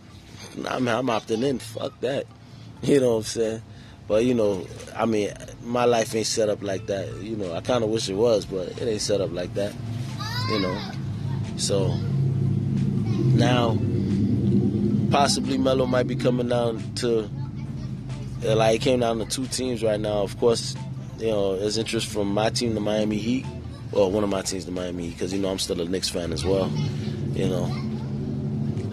[0.57, 1.59] Man, I'm opting in.
[1.59, 2.27] Fuck that.
[2.83, 3.63] You know what I'm saying?
[4.09, 4.67] But you know,
[4.97, 5.31] I mean,
[5.63, 7.15] my life ain't set up like that.
[7.23, 9.75] You know, I kind of wish it was, but it ain't set up like that.
[10.49, 10.93] You know,
[11.59, 11.95] so
[13.37, 13.79] now
[15.11, 17.29] possibly Melo might be coming down to
[18.43, 20.23] like it came down to two teams right now.
[20.23, 20.77] Of course,
[21.19, 23.47] you know, there's interest from my team, the Miami Heat,
[23.93, 26.09] or one of my teams, the Miami Heat, because you know I'm still a Knicks
[26.09, 26.71] fan as well.
[27.33, 27.65] You know,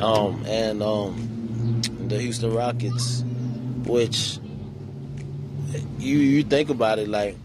[0.03, 3.23] um, and um, the Houston Rockets,
[3.85, 4.39] which
[5.99, 7.37] you you think about it, like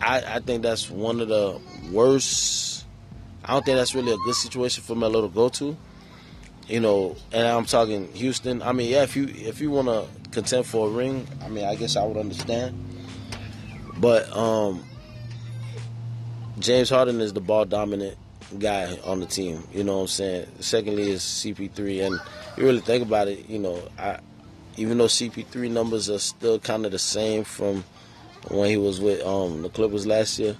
[0.00, 1.60] I I think that's one of the
[1.90, 2.84] worst.
[3.44, 5.76] I don't think that's really a good situation for Melo to go to
[6.68, 8.62] you know, and I'm talking Houston.
[8.62, 11.64] I mean, yeah, if you if you want to contend for a ring, I mean,
[11.64, 12.82] I guess I would understand.
[13.98, 14.84] But um,
[16.58, 18.18] James Harden is the ball dominant
[18.58, 19.62] guy on the team.
[19.72, 20.46] You know what I'm saying?
[20.60, 22.20] Secondly is CP3, and
[22.56, 24.18] you really think about it, you know, I
[24.76, 27.82] even though CP3 numbers are still kind of the same from
[28.50, 30.56] when he was with um, the Clippers last year.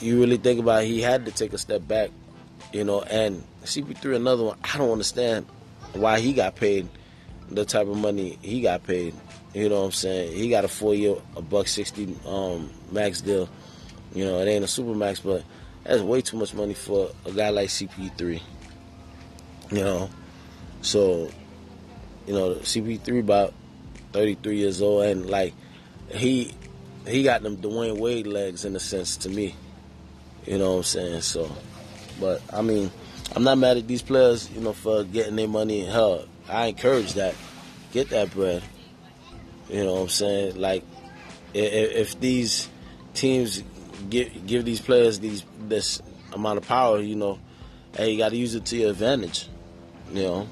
[0.00, 2.10] You really think about it, he had to take a step back
[2.72, 4.58] you know, and CP3 another one.
[4.62, 5.46] I don't understand
[5.92, 6.88] why he got paid
[7.50, 9.14] the type of money he got paid.
[9.54, 10.32] You know what I'm saying?
[10.32, 13.48] He got a four year, a buck sixty um, max deal.
[14.14, 15.44] You know, it ain't a super max, but
[15.84, 18.40] that's way too much money for a guy like CP3.
[19.70, 20.10] You know,
[20.80, 21.30] so
[22.26, 23.52] you know CP3 about
[24.12, 25.54] 33 years old, and like
[26.08, 26.54] he
[27.06, 29.54] he got them Dwyane Wade legs in a sense to me.
[30.46, 31.20] You know what I'm saying?
[31.20, 31.50] So.
[32.20, 32.90] But I mean,
[33.34, 35.84] I'm not mad at these players, you know, for getting their money.
[35.84, 37.34] Hell, I encourage that.
[37.92, 38.62] Get that bread.
[39.68, 40.56] You know what I'm saying?
[40.56, 40.84] Like,
[41.54, 42.68] if, if these
[43.14, 43.62] teams
[44.10, 46.00] give give these players these this
[46.32, 47.38] amount of power, you know,
[47.96, 49.48] hey, you got to use it to your advantage.
[50.12, 50.48] You know.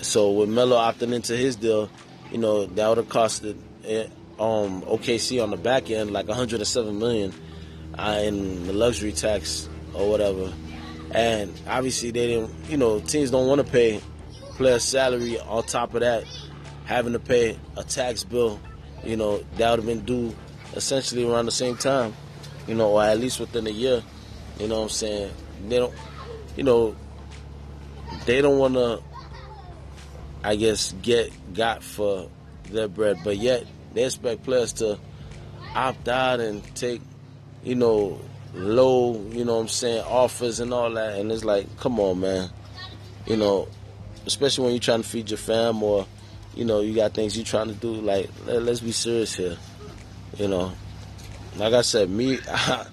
[0.00, 1.88] So with Melo opting into his deal,
[2.32, 4.06] you know, that would have costed eh,
[4.38, 7.32] um, OKC on the back end like 107 million
[7.96, 10.52] uh, in the luxury tax or whatever.
[11.14, 14.00] And obviously, they didn't, you know, teams don't want to pay
[14.56, 16.24] players' salary on top of that,
[16.84, 18.60] having to pay a tax bill,
[19.04, 20.34] you know, that would have been due
[20.74, 22.14] essentially around the same time,
[22.66, 24.02] you know, or at least within a year.
[24.58, 25.32] You know what I'm saying?
[25.68, 25.94] They don't,
[26.56, 26.96] you know,
[28.26, 29.02] they don't want to,
[30.44, 32.28] I guess, get got for
[32.70, 34.98] their bread, but yet they expect players to
[35.74, 37.00] opt out and take,
[37.64, 38.20] you know,
[38.54, 41.18] low, you know what I'm saying, offers and all that.
[41.18, 42.50] And it's like, come on, man.
[43.26, 43.68] You know,
[44.26, 46.06] especially when you're trying to feed your fam or,
[46.54, 47.92] you know, you got things you're trying to do.
[47.92, 49.56] Like, let, us be serious here.
[50.38, 50.72] You know,
[51.56, 52.88] like I said, me, it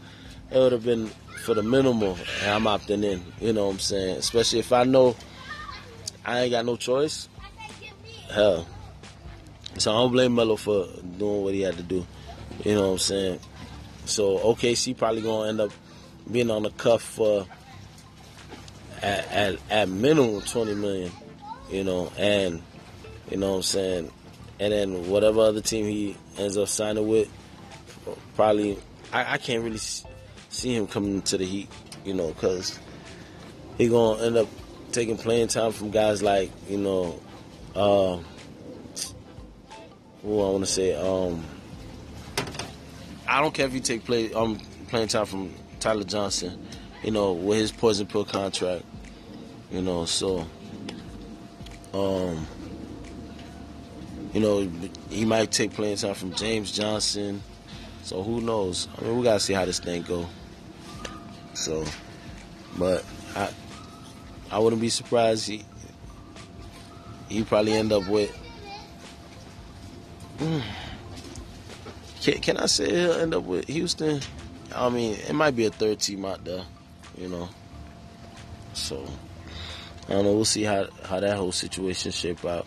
[0.51, 1.09] would have been
[1.43, 3.23] for the minimal, and I'm opting in.
[3.39, 4.17] You know what I'm saying?
[4.17, 5.15] Especially if I know
[6.25, 7.29] I ain't got no choice.
[8.31, 8.67] Hell.
[9.77, 12.05] So I don't blame Melo for doing what he had to do.
[12.65, 13.39] You know what I'm saying?
[14.09, 15.71] So OKC probably gonna end up
[16.29, 17.45] being on the cuff for
[19.01, 21.11] at, at, at minimum twenty million,
[21.69, 22.61] you know, and
[23.29, 24.11] you know what I'm saying,
[24.59, 27.29] and then whatever other team he ends up signing with,
[28.35, 28.77] probably
[29.13, 31.69] I, I can't really see him coming to the Heat,
[32.03, 32.79] you know, because
[33.77, 34.47] he gonna end up
[34.91, 37.19] taking playing time from guys like you know,
[37.75, 38.17] uh,
[40.21, 41.43] who I want to say, um,
[43.29, 46.67] I don't care if you take play um playing time from Tyler Johnson,
[47.03, 48.83] you know, with his poison pill contract.
[49.71, 50.47] You know, so
[51.93, 52.47] um
[54.33, 54.69] you know,
[55.09, 57.43] he might take playing time from James Johnson.
[58.03, 58.87] So who knows?
[58.97, 60.27] I mean, we gotta see how this thing go.
[61.53, 61.83] So,
[62.77, 63.03] but
[63.35, 63.49] I,
[64.51, 65.65] I wouldn't be surprised he,
[67.27, 68.35] he probably end up with.
[70.37, 70.63] Mm,
[72.21, 74.21] can, can I say he'll end up with Houston?
[74.75, 76.63] I mean, it might be a third team out there,
[77.17, 77.49] you know.
[78.73, 79.03] So
[80.07, 80.33] I don't know.
[80.33, 82.65] We'll see how how that whole situation shape out.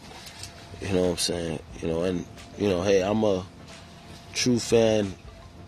[0.80, 1.58] You know what I'm saying?
[1.80, 2.24] You know, and
[2.58, 3.44] you know, hey, I'm a
[4.32, 5.12] true fan,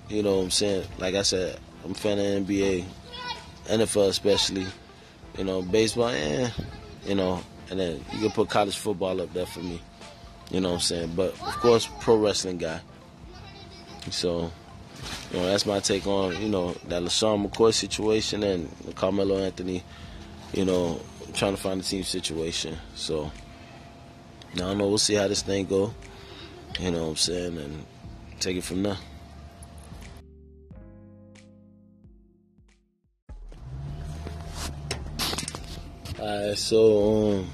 [0.09, 0.87] you know what I'm saying?
[0.99, 2.85] Like I said, I'm a fan of NBA,
[3.67, 4.67] NFL especially.
[5.39, 6.49] You know, baseball, eh,
[7.07, 9.81] you know, and then you can put college football up there for me.
[10.51, 11.13] You know what I'm saying?
[11.17, 12.81] But of course, pro wrestling guy.
[14.11, 14.51] So,
[15.33, 19.83] you know, that's my take on, you know, that LeSean McCoy situation and Carmelo Anthony,
[20.53, 21.01] you know,
[21.33, 22.77] trying to find a team situation.
[22.95, 23.31] So,
[24.55, 24.89] I don't know.
[24.89, 25.93] We'll see how this thing go.
[26.79, 27.59] You know what I'm saying?
[27.59, 27.85] And
[28.41, 28.97] take it from there.
[36.19, 37.51] Alright, so um,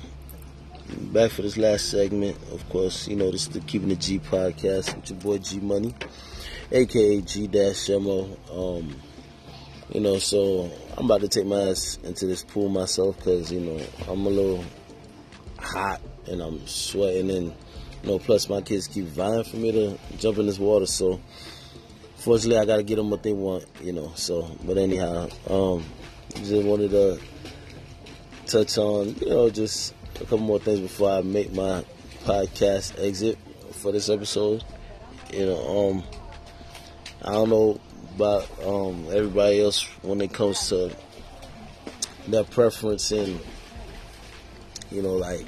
[1.13, 2.37] back for this last segment.
[2.53, 5.59] Of course, you know this is the Keeping the G podcast with your boy G
[5.59, 5.93] Money,
[6.73, 7.91] aka G Dash.
[7.91, 8.95] Um,
[9.93, 13.61] you know, so I'm about to take my ass into this pool myself because you
[13.61, 14.65] know I'm a little
[15.59, 17.47] hot and I'm sweating and
[18.03, 20.87] you know plus my kids keep vying for me to jump in this water.
[20.87, 21.21] So
[22.17, 23.65] fortunately, I gotta get them what they want.
[23.83, 24.13] You know.
[24.15, 25.85] So, but anyhow, um,
[26.37, 27.21] just wanted to
[28.47, 31.85] touch on, you know, just a couple more things before I make my
[32.25, 33.39] podcast exit
[33.73, 34.65] for this episode.
[35.33, 36.05] You know, um,
[37.23, 37.81] I don't know
[38.15, 40.95] about um, everybody else when it comes to
[42.27, 43.39] their preference in,
[44.91, 45.45] you know, like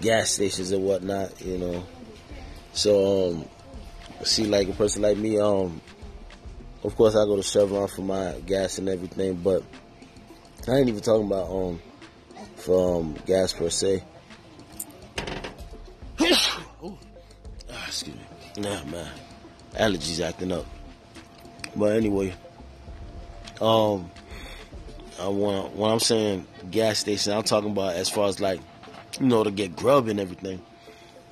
[0.00, 1.40] gas stations and whatnot.
[1.40, 1.84] You know,
[2.72, 3.48] so um,
[4.22, 5.80] see, like a person like me, um,
[6.84, 9.64] of course I go to Chevron for my gas and everything, but
[10.68, 11.80] I ain't even talking about um
[12.56, 14.04] from gas per se.
[16.20, 16.98] oh,
[17.86, 18.22] excuse me.
[18.58, 19.10] Nah, man.
[19.74, 20.66] Allergies acting up.
[21.76, 22.34] But anyway,
[23.60, 24.10] um,
[25.20, 28.60] I want when I'm saying gas station, I'm talking about as far as like,
[29.20, 30.62] you know, to get grub and everything.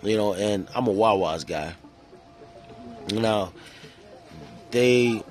[0.02, 1.74] You know, and I'm a Wawa's guy.
[3.12, 3.52] Now,
[4.70, 5.22] they,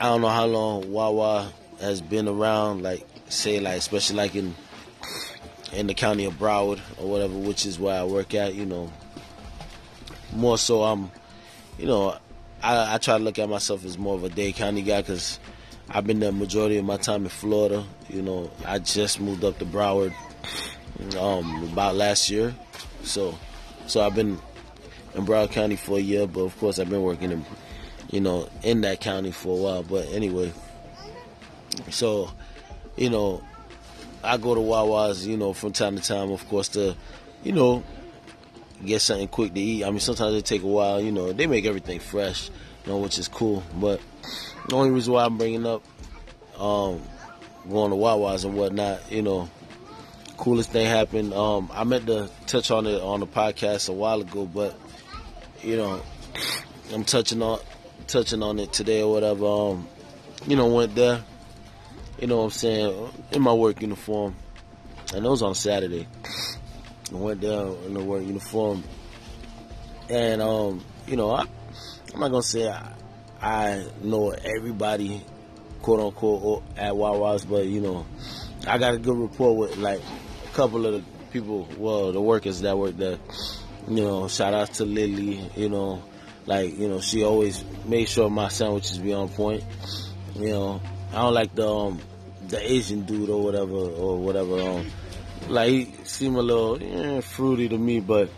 [0.00, 4.54] I don't know how long Wawa has been around, like, say, like, especially like in
[5.72, 8.54] in the county of Broward or whatever, which is where I work at.
[8.54, 8.92] You know,
[10.32, 11.10] more so I'm,
[11.78, 12.18] you know,
[12.62, 15.38] I, I try to look at myself as more of a Dade County guy because
[15.88, 17.84] I've been there majority of my time in Florida.
[18.08, 20.14] You know, I just moved up to Broward
[21.18, 22.54] um, about last year,
[23.02, 23.38] so
[23.86, 24.38] so I've been
[25.14, 27.44] in Broward County for a year, but of course I've been working in,
[28.10, 29.82] you know, in that county for a while.
[29.82, 30.52] But anyway,
[31.90, 32.30] so
[32.96, 33.42] you know,
[34.24, 36.96] I go to Wawa's, you know, from time to time, of course, to,
[37.44, 37.84] you know,
[38.86, 39.84] get something quick to eat.
[39.84, 41.32] I mean, sometimes it take a while, you know.
[41.32, 42.50] They make everything fresh,
[42.84, 43.62] you know, which is cool.
[43.74, 44.00] But
[44.68, 45.82] the only reason why I'm bringing up
[46.58, 47.02] um,
[47.68, 49.48] going to Wawa's and whatnot, you know,
[50.36, 51.32] coolest thing happened.
[51.34, 54.78] Um, I meant to touch on it on the podcast a while ago, but
[55.62, 56.02] you know,
[56.92, 57.58] I'm touching on
[58.06, 59.46] touching on it today or whatever.
[59.46, 59.88] Um,
[60.46, 61.22] you know, went there
[62.18, 64.34] you know what I'm saying, in my work uniform.
[65.14, 66.08] And it was on Saturday.
[67.12, 68.82] Went down in the work uniform.
[70.08, 71.46] And, um, you know, I,
[72.12, 72.92] I'm not to say I,
[73.40, 75.22] I know everybody,
[75.82, 78.06] quote unquote, at Wawa's, but, you know,
[78.66, 80.00] I got a good rapport with, like,
[80.44, 83.18] a couple of the people, well, the workers that work there.
[83.88, 86.02] You know, shout out to Lily, you know,
[86.46, 89.62] like, you know, she always made sure my sandwiches be on point.
[90.34, 90.80] You know,
[91.12, 92.00] I don't like the um,
[92.48, 94.60] the Asian dude or whatever or whatever.
[94.60, 94.86] Um,
[95.48, 98.30] like he seemed a little eh, fruity to me, but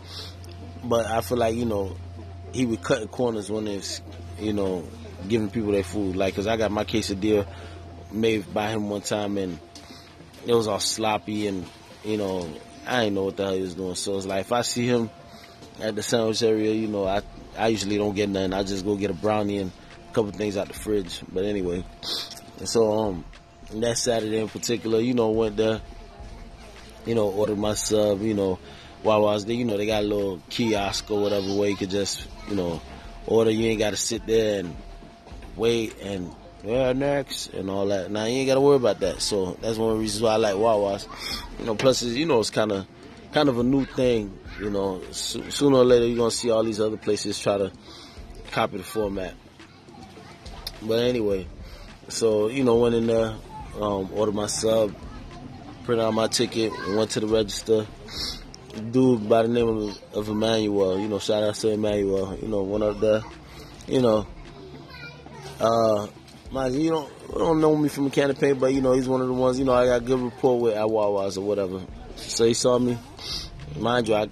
[0.83, 1.95] but I feel like you know
[2.53, 4.01] he would cut corners when it's
[4.39, 4.83] you know
[5.27, 6.15] giving people their food.
[6.15, 7.47] Like, cause I got my quesadilla
[8.11, 9.59] made by him one time and
[10.47, 11.65] it was all sloppy and
[12.03, 12.49] you know
[12.87, 13.95] I didn't know what the hell he was doing.
[13.95, 15.09] So it's like if I see him
[15.81, 17.21] at the sandwich area, you know I
[17.57, 18.53] I usually don't get nothing.
[18.53, 19.71] I just go get a brownie and
[20.09, 21.21] a couple things out the fridge.
[21.31, 21.83] But anyway,
[22.63, 23.25] so um
[23.73, 25.81] that Saturday in particular, you know, went there,
[27.05, 28.59] you know, ordered my sub, you know,
[29.03, 31.75] while I was there, you know, they got a little kiosk or whatever where you
[31.75, 32.81] could just, you know,
[33.25, 33.51] order.
[33.51, 34.75] You ain't got to sit there and
[35.55, 36.33] wait and
[36.63, 38.11] yeah, next and all that.
[38.11, 39.21] Now you ain't got to worry about that.
[39.21, 41.07] So that's one of the reasons why I like Wawa's.
[41.59, 42.85] You know, plus you know it's kind of
[43.31, 44.37] kind of a new thing.
[44.59, 47.71] You know, so, sooner or later you're gonna see all these other places try to
[48.51, 49.35] copy the format.
[50.81, 51.47] But anyway,
[52.09, 53.35] so you know, went in there,
[53.79, 54.93] um, ordered my sub,
[55.89, 57.87] printed out my ticket, went to the register.
[58.91, 62.61] Dude by the name of, of Emmanuel, you know, shout out to Emmanuel, you know,
[62.61, 63.23] one of the,
[63.87, 64.27] you know,
[65.59, 66.05] uh,
[66.51, 69.09] my, you don't, don't know me from a can of paint, but you know, he's
[69.09, 71.81] one of the ones, you know, I got good rapport with at Wawa's or whatever.
[72.17, 72.95] So he saw me,
[73.75, 74.27] mind you, I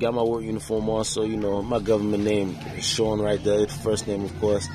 [0.00, 3.60] got my work uniform on, so you know my government name is showing right there.
[3.60, 4.68] The first name, of course.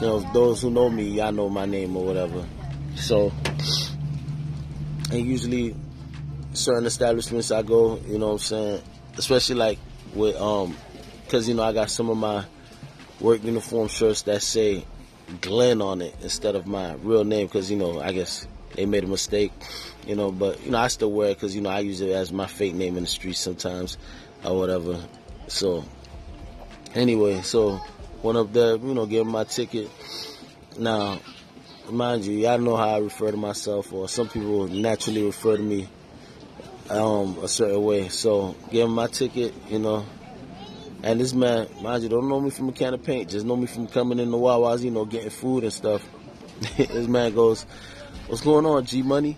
[0.00, 2.44] You know, those who know me, y'all know my name or whatever.
[2.96, 3.32] So,
[5.16, 5.74] and usually
[6.52, 8.82] certain establishments I go, you know what I'm saying,
[9.16, 9.78] especially like
[10.14, 10.76] with um,
[11.28, 12.44] cause you know I got some of my
[13.20, 14.84] work uniform shirts that say
[15.40, 19.04] Glenn on it instead of my real name, cause you know I guess they made
[19.04, 19.52] a mistake,
[20.06, 20.30] you know.
[20.30, 22.46] But you know, I still wear it because you know I use it as my
[22.46, 23.98] fake name in the streets sometimes,
[24.44, 25.02] or whatever.
[25.48, 25.84] So
[26.94, 27.80] anyway, so
[28.22, 29.90] went up there, you know, gave my ticket.
[30.78, 31.20] Now,
[31.90, 35.62] mind you, y'all know how I refer to myself, or some people naturally refer to
[35.62, 35.88] me
[36.90, 38.08] um, a certain way.
[38.08, 40.04] So gave him my ticket, you know.
[41.02, 43.56] And this man, mind you, don't know me from a can of paint, just know
[43.56, 46.06] me from coming in the Wawa's, you know, getting food and stuff.
[46.76, 47.66] this man goes,
[48.26, 49.36] What's going on, G Money?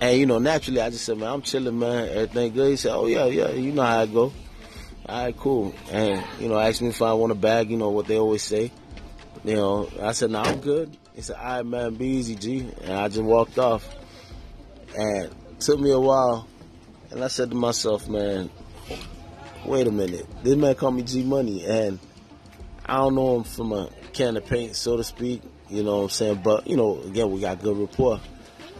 [0.00, 2.08] And you know, naturally, I just said, man, I'm chilling, man.
[2.08, 2.70] Everything good.
[2.70, 4.32] He said, oh yeah, yeah, you know how I go.
[5.06, 5.74] All right, cool.
[5.90, 7.70] And you know, asked me if I want a bag.
[7.70, 8.72] You know what they always say.
[9.44, 10.96] You know, I said, no, nah, I'm good.
[11.20, 12.60] He said, all right, man, be easy, G.
[12.80, 13.86] And I just walked off.
[14.96, 16.48] And took me a while,
[17.10, 18.48] and I said to myself, man,
[19.66, 20.26] wait a minute.
[20.42, 21.98] This man called me G Money, and
[22.86, 25.42] I don't know him from a can of paint, so to speak.
[25.68, 26.40] You know what I'm saying?
[26.42, 28.18] But, you know, again, we got good rapport.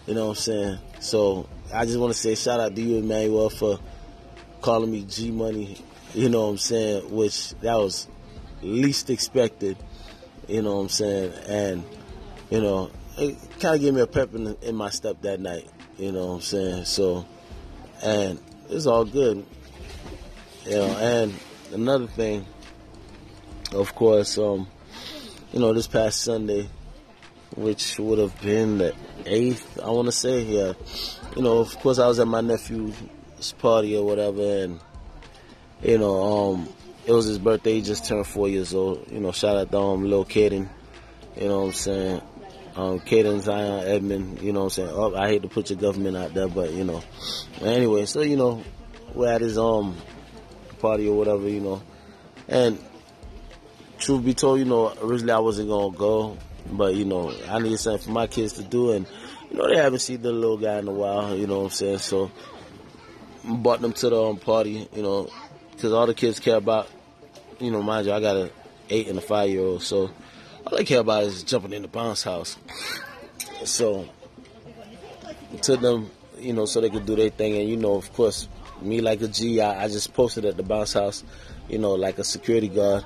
[0.07, 0.79] You know what I'm saying?
[1.01, 3.79] So I just want to say shout out to you, Emmanuel, for
[4.63, 5.77] calling me G Money.
[6.15, 7.15] You know what I'm saying?
[7.15, 8.09] Which that was
[8.63, 9.77] least expected.
[10.49, 11.33] You know what I'm saying?
[11.47, 11.85] And,
[12.51, 15.69] you know, it kind of gave me a pep in, in my step that night.
[15.99, 16.85] You know what I'm saying?
[16.85, 17.25] So,
[18.03, 19.45] and it's all good.
[20.65, 21.35] You know, and
[21.73, 22.45] another thing,
[23.73, 24.67] of course, um,
[25.53, 26.69] you know, this past Sunday,
[27.57, 28.95] which would have been the
[29.27, 30.43] eighth, I want to say.
[30.43, 30.73] Yeah,
[31.37, 32.95] you know, of course, I was at my nephew's
[33.59, 34.81] party or whatever, and
[35.83, 36.69] you know, um,
[37.07, 37.75] it was his birthday.
[37.75, 39.11] He just turned four years old.
[39.11, 40.69] You know, shout out to him, little Caden.
[41.37, 42.23] You know what I'm saying?
[42.77, 44.41] Um, Caden Zion Edmond.
[44.43, 44.91] You know what I'm saying?
[44.93, 47.03] Oh, I hate to put your government out there, but you know.
[47.61, 48.63] Anyway, so you know,
[49.15, 49.97] we're at his um
[50.79, 51.83] party or whatever, you know,
[52.49, 52.79] and
[53.99, 57.79] truth be told, you know, originally I wasn't gonna go but, you know, I need
[57.79, 58.93] something for my kids to do.
[58.93, 59.07] And,
[59.51, 61.71] you know, they haven't seen the little guy in a while, you know what I'm
[61.71, 61.99] saying?
[61.99, 62.31] So,
[63.45, 65.31] brought them to the um, party, you know,
[65.73, 66.89] because all the kids care about,
[67.59, 68.51] you know, mind you, I got a
[68.89, 69.83] eight and a five year old.
[69.83, 70.11] So,
[70.67, 72.57] all they care about is jumping in the bounce house.
[73.65, 74.09] So,
[75.63, 77.57] to them, you know, so they could do their thing.
[77.57, 78.49] And, you know, of course,
[78.81, 81.25] me like a G, I, I just posted at the bounce house,
[81.69, 83.05] you know, like a security guard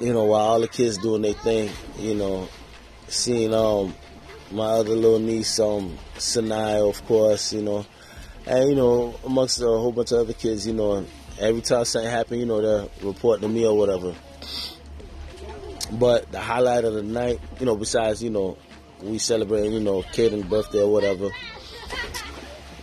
[0.00, 2.48] you know, while all the kids doing their thing, you know,
[3.08, 3.94] seeing um
[4.50, 7.84] my other little niece, um, Sinai, of course, you know,
[8.46, 11.04] and you know, amongst a whole bunch of other kids, you know,
[11.38, 14.14] every time something happen, you know, they're reporting to me or whatever.
[15.92, 18.58] But the highlight of the night, you know, besides, you know,
[19.02, 21.30] we celebrating, you know, Caden's birthday or whatever,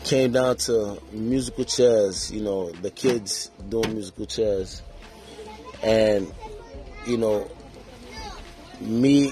[0.03, 4.81] came down to musical chairs, you know, the kids doing musical chairs.
[5.83, 6.31] And,
[7.05, 7.49] you know,
[8.81, 9.31] me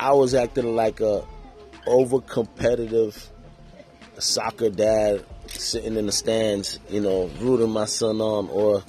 [0.00, 1.22] I was acting like a
[1.86, 3.30] over competitive
[4.18, 8.82] soccer dad sitting in the stands, you know, rooting my son on, or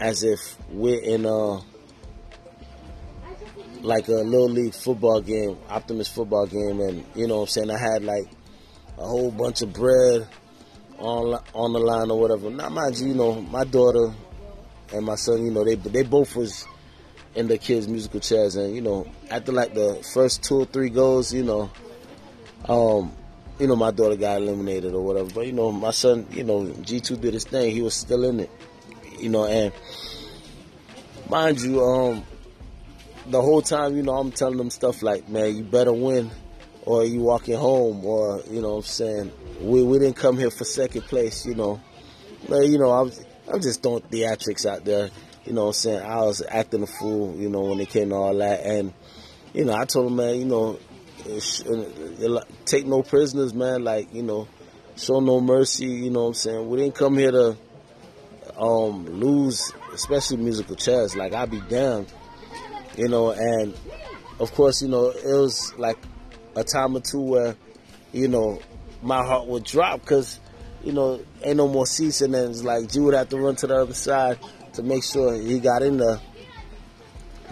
[0.00, 1.60] as if we're in a
[3.82, 7.70] like a little league football game, Optimist football game, and you know what I'm saying.
[7.70, 8.26] I had like
[8.98, 10.26] a whole bunch of bread
[10.98, 12.50] on on the line or whatever.
[12.50, 14.12] Now, mind you, you know, my daughter
[14.92, 16.66] and my son, you know, they they both was
[17.34, 18.56] in the kids' musical chairs.
[18.56, 21.70] And you know, after like the first two or three goals, you know,
[22.68, 23.12] um,
[23.58, 25.30] you know, my daughter got eliminated or whatever.
[25.30, 27.70] But you know, my son, you know, G two did his thing.
[27.70, 28.50] He was still in it.
[29.18, 29.72] You know, and
[31.28, 32.24] mind you, um,
[33.26, 36.30] the whole time, you know, I'm telling them stuff like, man, you better win,
[36.86, 40.64] or you walking home, or you know, I'm saying we we didn't come here for
[40.64, 41.80] second place, you know.
[42.48, 43.12] But you know, I'm
[43.52, 45.10] I'm just throwing theatrics out there
[45.44, 48.10] you know what I'm saying, I was acting a fool, you know, when it came
[48.10, 48.64] to all that.
[48.64, 48.92] And,
[49.54, 50.78] you know, I told him, man, you know,
[52.66, 53.82] take no prisoners, man.
[53.82, 54.48] Like, you know,
[54.96, 56.68] show no mercy, you know what I'm saying.
[56.68, 57.56] We didn't come here to
[58.58, 61.16] um, lose, especially musical chairs.
[61.16, 62.12] Like, I'd be damned,
[63.00, 63.30] you know.
[63.30, 63.74] And,
[64.38, 65.96] of course, you know, it was like
[66.54, 67.56] a time or two where,
[68.12, 68.60] you know,
[69.02, 70.38] my heart would drop because,
[70.84, 72.20] you know, ain't no more seats.
[72.20, 74.38] And then it's like, G would have to run to the other side
[74.74, 76.20] to make sure he got in there.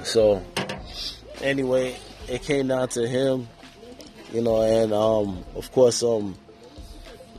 [0.04, 0.44] So
[1.40, 1.96] anyway,
[2.28, 3.48] it came down to him,
[4.32, 6.36] you know, and um, of course, um,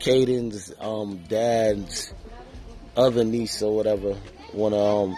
[0.00, 2.12] Caden's um, dad's
[2.96, 4.14] other niece or whatever,
[4.52, 5.16] one of um,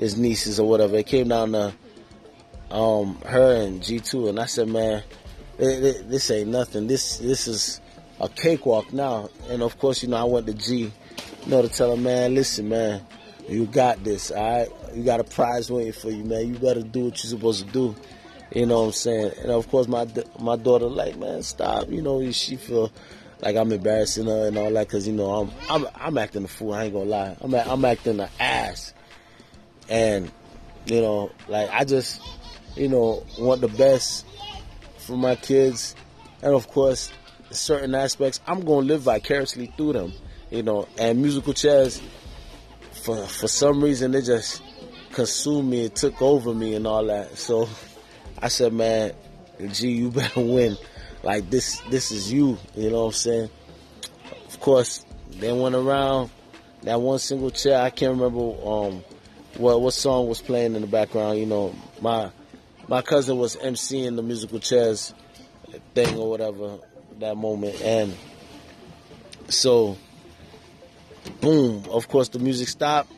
[0.00, 0.96] his nieces or whatever.
[0.96, 1.72] It came down to
[2.70, 5.02] um, her and G2, and I said, man,
[5.58, 6.86] this ain't nothing.
[6.86, 7.80] This this is
[8.20, 9.28] a cakewalk now.
[9.48, 10.92] And of course, you know, I went to G, you
[11.46, 13.04] know, to tell her, man, listen, man,
[13.48, 14.68] you got this, all right?
[14.94, 16.48] You got a prize waiting for you, man.
[16.48, 17.94] You better do what you're supposed to do.
[18.54, 19.32] You know what I'm saying?
[19.42, 20.08] And of course, my
[20.40, 21.88] my daughter like, man, stop.
[21.88, 22.90] You know, she feel
[23.40, 26.48] like I'm embarrassing her and all that because you know I'm I'm I'm acting a
[26.48, 26.72] fool.
[26.72, 27.36] I ain't gonna lie.
[27.40, 28.92] I'm I'm acting an ass,
[29.88, 30.30] and
[30.86, 32.20] you know, like I just
[32.76, 34.26] you know want the best
[34.98, 35.94] for my kids,
[36.42, 37.10] and of course,
[37.50, 40.12] certain aspects I'm gonna live vicariously through them.
[40.50, 42.02] You know, and musical chairs
[42.92, 44.62] for for some reason it just
[45.12, 45.84] consumed me.
[45.84, 47.38] It took over me and all that.
[47.38, 47.68] So
[48.38, 49.12] I said, man,
[49.72, 50.76] G, you better win.
[51.22, 52.58] Like this, this is you.
[52.74, 53.50] You know what I'm saying?
[54.46, 56.30] Of course, they went around
[56.82, 57.80] that one single chair.
[57.80, 59.04] I can't remember um,
[59.56, 61.38] what what song was playing in the background.
[61.38, 62.30] You know, my
[62.90, 65.14] my cousin was emceeing the musical chairs
[65.94, 66.78] thing or whatever
[67.20, 68.16] that moment, and
[69.48, 69.96] so
[71.40, 71.84] boom.
[71.88, 73.12] Of course, the music stopped.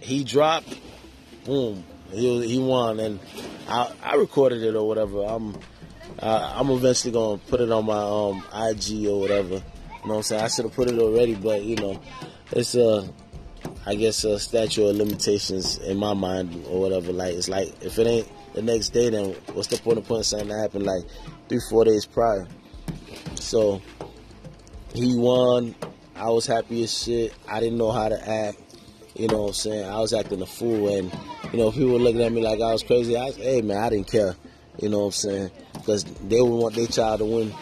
[0.00, 0.78] He dropped.
[1.44, 1.84] Boom.
[2.10, 3.20] He he won, and
[3.68, 5.24] I I recorded it or whatever.
[5.24, 5.56] I'm
[6.18, 9.56] uh, I'm eventually gonna put it on my um IG or whatever.
[9.56, 10.42] You know what I'm saying?
[10.42, 12.00] I should have put it already, but you know,
[12.50, 13.06] it's a uh,
[13.84, 17.12] I guess a statute of limitations in my mind or whatever.
[17.12, 20.22] Like it's like if it ain't the next day, then what's the point of putting
[20.22, 21.04] something that happened like
[21.48, 22.46] three four days prior?
[23.34, 23.80] So
[24.94, 25.74] he won.
[26.14, 27.34] I was happy as shit.
[27.48, 28.58] I didn't know how to act.
[29.14, 29.88] You know what I'm saying?
[29.88, 31.12] I was acting a fool, and
[31.52, 33.16] you know people looking at me like I was crazy.
[33.16, 34.34] I, hey man, I didn't care.
[34.80, 35.50] You know what I'm saying?
[35.74, 37.52] Because they would want their child to win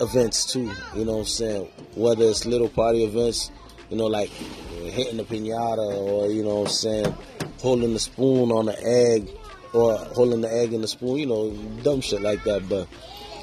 [0.00, 0.72] events too.
[0.96, 1.68] You know what I'm saying?
[1.94, 3.52] Whether it's little party events,
[3.88, 7.14] you know, like hitting the pinata, or you know what I'm saying,
[7.60, 9.28] holding the spoon on the egg,
[9.74, 11.16] or holding the egg in the spoon.
[11.16, 11.50] You know,
[11.82, 12.68] dumb shit like that.
[12.68, 12.88] But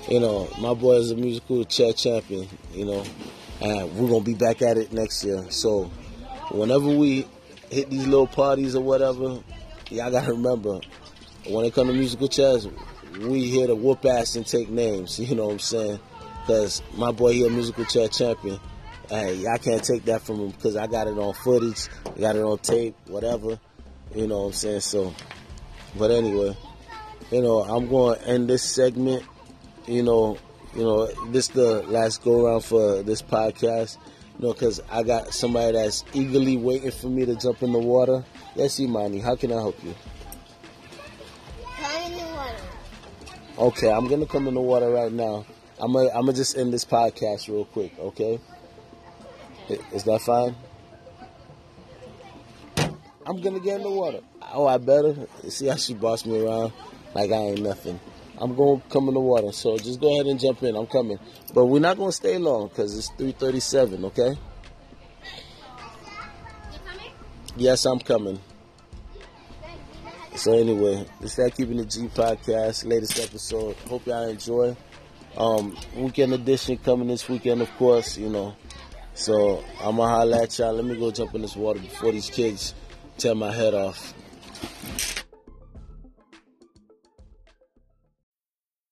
[0.09, 2.47] you know, my boy is a musical chair champion.
[2.73, 3.03] You know,
[3.61, 5.45] and we're gonna be back at it next year.
[5.49, 5.91] So
[6.49, 7.27] whenever we
[7.69, 9.39] hit these little parties or whatever,
[9.89, 10.79] y'all gotta remember
[11.47, 12.67] when it comes to musical chairs,
[13.19, 15.19] we here to whoop ass and take names.
[15.31, 15.99] You know what I'm saying?
[16.41, 18.59] Because my boy here, musical chair champion.
[19.09, 21.87] Hey, I can't take that from him because I got it on footage,
[22.19, 23.59] got it on tape, whatever.
[24.15, 24.79] You know what I'm saying?
[24.81, 25.13] So,
[25.97, 26.55] but anyway,
[27.31, 29.23] you know, I'm going to end this segment.
[29.87, 30.37] You know,
[30.75, 33.97] you know, this the last go around for this podcast.
[34.39, 37.79] You know, because I got somebody that's eagerly waiting for me to jump in the
[37.79, 38.23] water.
[38.55, 39.93] Yes, Imani, how can I help you?
[41.77, 42.57] Come in the water.
[43.57, 45.45] Okay, I'm gonna come in the water right now.
[45.79, 47.97] I'm gonna, I'm gonna just end this podcast real quick.
[47.99, 48.39] Okay,
[49.93, 50.55] is that fine?
[53.25, 54.21] I'm gonna get in the water.
[54.53, 55.15] Oh, I better.
[55.47, 56.73] See how she bossed me around
[57.13, 57.99] like I ain't nothing.
[58.37, 59.51] I'm gonna come in the water.
[59.51, 60.75] So just go ahead and jump in.
[60.75, 61.19] I'm coming.
[61.53, 64.05] But we're not gonna stay long because it's 3:37.
[64.05, 64.37] Okay.
[67.55, 68.39] Yes, I'm coming.
[70.35, 73.75] So anyway, it's that keeping the G podcast, latest episode.
[73.87, 74.75] Hope y'all enjoy.
[75.37, 78.17] Um, weekend edition coming this weekend, of course.
[78.17, 78.55] You know,
[79.13, 80.73] so I'm gonna holla at y'all.
[80.73, 82.73] Let me go jump in this water before these kids
[83.21, 84.15] tear my head off.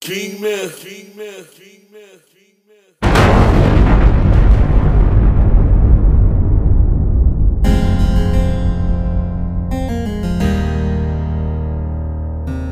[0.02, 2.98] King Myth, King Myth, King Myth, King Myth.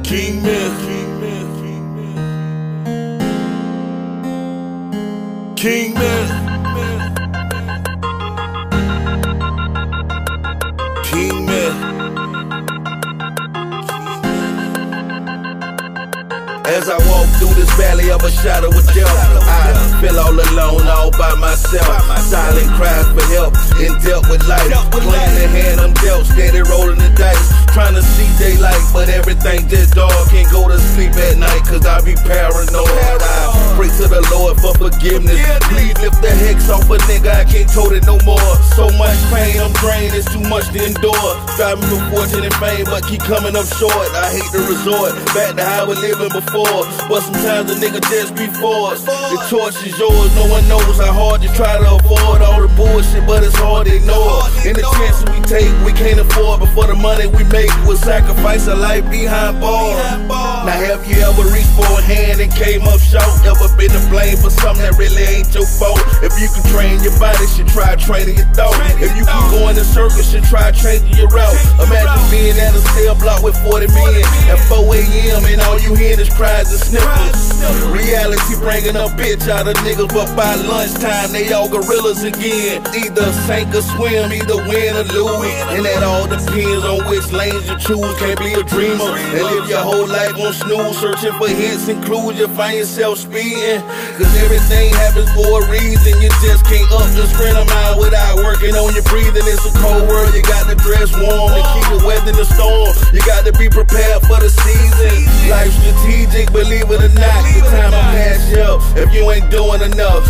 [0.04, 1.86] King Myth, King Myth, King
[5.56, 5.97] King
[16.78, 20.88] As I walk through this valley of a shadow of death, I feel all alone,
[20.88, 21.90] all by myself.
[22.20, 24.70] Silent cries for help, in dealt with life.
[24.92, 27.57] Playing the hand I'm dealt, steady rolling the dice.
[27.78, 30.10] Trying to see daylight, but everything just dark.
[30.34, 32.90] Can't go to sleep at night, cause I be paranoid.
[32.90, 35.38] I pray to the Lord for forgiveness.
[35.70, 38.42] Please lift the hex off a nigga, I can't tote it no more.
[38.74, 41.30] So much pain, I'm drained, it's too much to endure.
[41.54, 44.10] Striving for fortune and fame, but keep coming up short.
[44.18, 46.82] I hate to resort back to how we living before.
[47.06, 49.06] But sometimes a nigga just be forced.
[49.06, 52.74] The torch is yours, no one knows how hard you try to avoid all the
[52.74, 54.50] bullshit, but it's hard to ignore.
[54.66, 56.66] And the chances we take, we can't afford.
[56.66, 59.98] before the money we make, we'll sacrifice a life behind bars.
[60.68, 63.26] Now have you ever reached for a hand and came up short?
[63.48, 66.00] Ever been to blame for something that really ain't your fault.
[66.20, 68.76] If you can train your body, should try training your thought.
[69.00, 71.56] If you can go in the circle, should try changing your route.
[71.80, 75.46] Imagine being at a cell block with 40 men at 4 a.m.
[75.46, 77.58] and all you hear is cries and sniffles.
[77.92, 82.84] Reality bringing a bitch out of niggas, but by lunchtime they all gorillas again.
[82.94, 85.56] Either sink or swim, either win or lose.
[85.74, 88.18] And that all depends on which lanes you choose.
[88.20, 92.04] Can't be a dreamer and live your whole life on snooze, searching for hints and
[92.04, 92.38] clues.
[92.38, 93.82] You find yourself speeding.
[94.18, 96.22] Cause everything happens for a reason.
[96.22, 99.46] You just can't up and sprint a mile without working on your breathing.
[99.46, 102.94] It's a cold world, you got to dress warm and keep it weathering the storm.
[103.14, 105.16] You got to be prepared for the season.
[105.50, 107.42] Life strategic, believe it or not.
[107.54, 108.68] The time will pass you
[109.02, 110.26] if you ain't doing enough.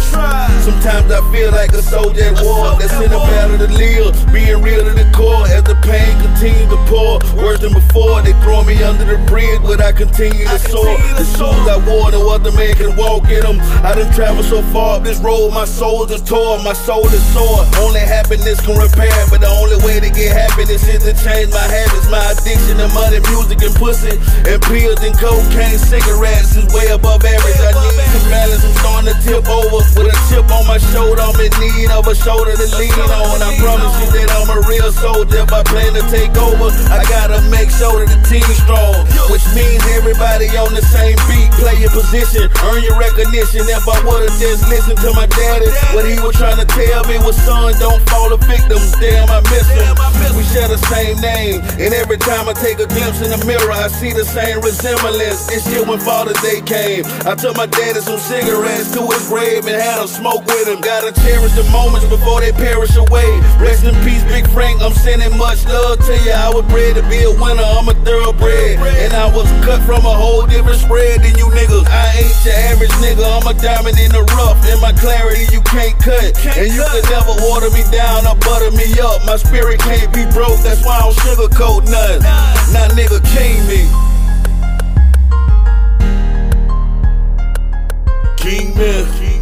[0.64, 4.62] Sometimes I feel like a soldier at war that's in a battle to live, being
[4.62, 7.07] real to the core as the pain continues to pour.
[7.38, 10.98] Worse than before, they throw me under the bridge, but I continue to soar.
[11.16, 13.58] The shoes I wore, no other man can walk in them.
[13.86, 17.24] I done traveled so far up this road, my soul is torn, my soul is
[17.32, 17.64] sore.
[17.80, 21.64] Only happiness can repair, but the only way to get happiness is to change my
[21.64, 26.92] habits, my addiction to money, music, and pussy, and pills and cocaine, cigarettes is way
[26.92, 27.62] above average.
[27.64, 31.22] I need some balance, I'm starting to tip over with a chip on my shoulder.
[31.24, 33.40] I'm in need of a shoulder to lean on.
[33.40, 35.46] I promise you that I'm a real soldier.
[35.46, 39.46] If I plan to take over, I gotta make sure that the team's strong, which
[39.54, 41.52] means everybody on the same beat.
[41.62, 43.66] Play your position, earn your recognition.
[43.70, 47.18] If I would've just listened to my daddy, what he was trying to tell me
[47.22, 48.82] was, son, don't fall a victim.
[48.98, 49.94] Damn, I miss him.
[50.38, 53.74] We share the same name, and every time I take a glimpse in the mirror,
[53.74, 55.48] I see the same resemblance.
[55.50, 59.66] This year when Father's Day came, I took my daddy some cigarettes to his grave
[59.66, 60.82] and had a smoke with him.
[60.82, 63.26] Gotta cherish the moments before they perish away.
[63.58, 64.82] Rest in peace, Big Frank.
[64.82, 66.32] I'm sending much love to you.
[66.32, 67.64] I was bred to be a winner.
[67.64, 71.88] I'm a thoroughbred, and I was cut from a whole different spread than you niggas.
[71.88, 73.24] I ain't your average nigga.
[73.24, 76.36] I'm a diamond in the rough, and my clarity you can't cut.
[76.58, 79.26] And you could never water me down or butter me up.
[79.26, 80.60] My spirit can't be broke.
[80.64, 82.24] That's why I don't sugarcoat nothing.
[82.74, 83.84] Now, nigga, king me.
[88.38, 89.37] King Myth.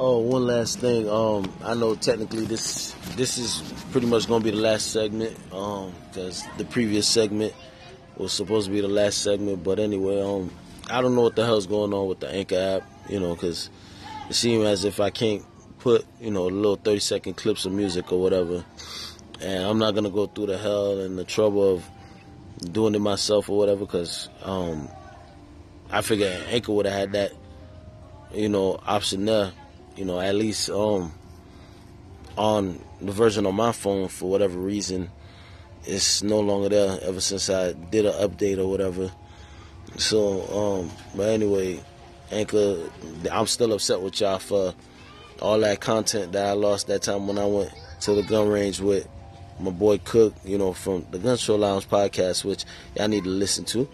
[0.00, 1.10] Oh, one last thing.
[1.10, 5.36] Um, I know technically this this is pretty much gonna be the last segment.
[5.52, 7.52] Um, because the previous segment
[8.16, 10.52] was supposed to be the last segment, but anyway, um,
[10.88, 13.10] I don't know what the hell's going on with the Anchor app.
[13.10, 13.70] You know, because
[14.30, 15.44] it seems as if I can't
[15.80, 18.64] put you know little thirty second clips of music or whatever,
[19.40, 21.84] and I'm not gonna go through the hell and the trouble of
[22.70, 23.80] doing it myself or whatever.
[23.80, 24.88] Because um,
[25.90, 27.32] I figure Anchor would have had that
[28.32, 29.50] you know option there
[29.98, 31.12] you know, at least um
[32.36, 35.10] on the version on my phone for whatever reason,
[35.84, 39.10] it's no longer there ever since I did an update or whatever.
[39.96, 41.80] So, um, but anyway,
[42.30, 42.90] Anchor,
[43.32, 44.72] I'm still upset with y'all for
[45.40, 47.72] all that content that I lost that time when I went
[48.02, 49.08] to the gun range with
[49.58, 53.30] my boy Cook, you know, from the Gun Show Lounge podcast, which y'all need to
[53.30, 53.88] listen to.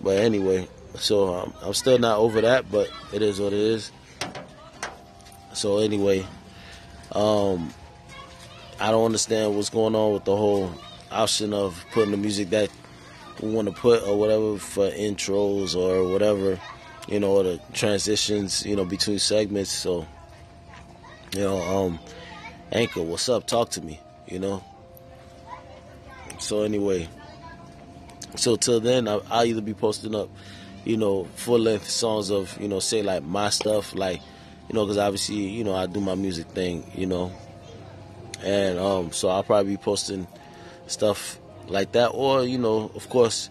[0.00, 3.92] But anyway, so um, I'm still not over that, but it is what it is.
[5.54, 6.26] So anyway,
[7.12, 7.72] um,
[8.80, 10.72] I don't understand what's going on with the whole
[11.10, 12.70] option of putting the music that
[13.40, 16.58] we want to put or whatever for intros or whatever,
[17.08, 19.70] you know, the transitions, you know, between segments.
[19.70, 20.06] So,
[21.32, 22.00] you know, um,
[22.72, 23.46] Anchor, what's up?
[23.46, 24.62] Talk to me, you know.
[26.38, 27.08] So anyway,
[28.34, 30.28] so till then, I, I'll either be posting up,
[30.84, 34.20] you know, full length songs of, you know, say like my stuff, like
[34.68, 37.32] you know, because obviously, you know, I do my music thing, you know,
[38.42, 40.26] and um, so I'll probably be posting
[40.86, 43.50] stuff like that, or you know, of course,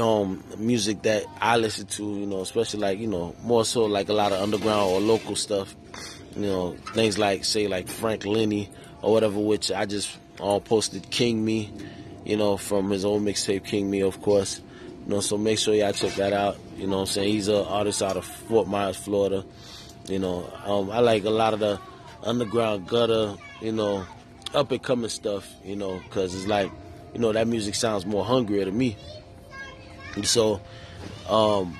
[0.00, 4.08] um, music that I listen to, you know, especially like you know, more so like
[4.08, 5.74] a lot of underground or local stuff,
[6.34, 8.70] you know, things like say like Frank Lenny
[9.02, 11.72] or whatever, which I just all posted King Me,
[12.24, 14.60] you know, from his old mixtape King Me, of course.
[15.06, 16.58] You know, so make sure y'all check that out.
[16.76, 17.32] You know I'm saying?
[17.32, 19.44] He's an artist out of Fort Myers, Florida.
[20.08, 21.80] You know, um, I like a lot of the
[22.22, 24.04] underground gutter, you know,
[24.54, 26.70] up and coming stuff, you know, because it's like,
[27.12, 28.96] you know, that music sounds more hungrier to me.
[30.14, 30.60] And so,
[31.28, 31.76] um,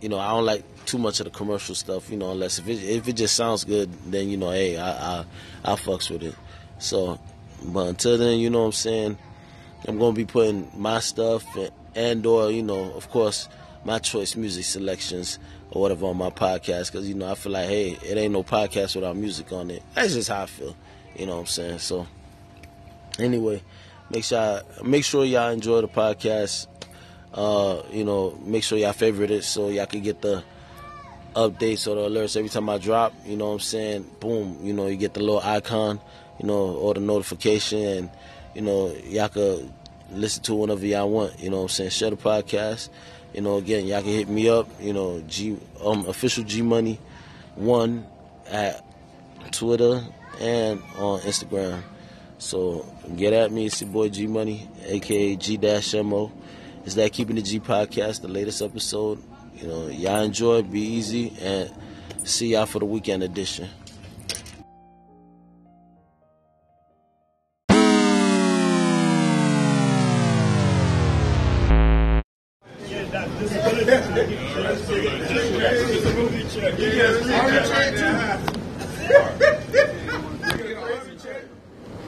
[0.00, 2.68] you know, I don't like too much of the commercial stuff, you know, unless if
[2.68, 5.24] it, if it just sounds good, then, you know, hey, I, I,
[5.64, 6.34] I fucks with it.
[6.78, 7.18] So,
[7.62, 9.18] but until then, you know what I'm saying?
[9.86, 13.48] I'm going to be putting my stuff and, and or, you know, of course,
[13.84, 15.38] my choice music selections
[15.70, 18.42] or whatever on my podcast because you know I feel like hey it ain't no
[18.42, 19.82] podcast without music on it.
[19.94, 20.74] That's just how I feel.
[21.16, 21.78] You know what I'm saying?
[21.80, 22.06] So
[23.18, 23.62] anyway,
[24.10, 26.66] make sure make sure y'all enjoy the podcast.
[27.34, 30.42] Uh, you know, make sure y'all favorite it so y'all can get the
[31.34, 33.12] updates or the alerts every time I drop.
[33.26, 34.10] You know what I'm saying?
[34.20, 36.00] Boom, you know, you get the little icon,
[36.40, 38.10] you know, or the notification, and
[38.54, 39.72] you know, y'all can
[40.10, 41.38] listen to whenever y'all want.
[41.38, 41.90] You know what I'm saying?
[41.90, 42.88] Share the podcast.
[43.34, 44.68] You know, again, y'all can hit me up.
[44.80, 46.98] You know, G um official G Money
[47.54, 48.06] one
[48.48, 48.84] at
[49.52, 50.02] Twitter
[50.40, 51.82] and on Instagram.
[52.38, 53.66] So get at me.
[53.66, 56.32] It's your boy G Money, aka G Dash Mo.
[56.84, 59.22] It's that Keeping the G podcast, the latest episode.
[59.56, 61.70] You know, y'all enjoy, be easy, and
[62.24, 63.68] see y'all for the weekend edition.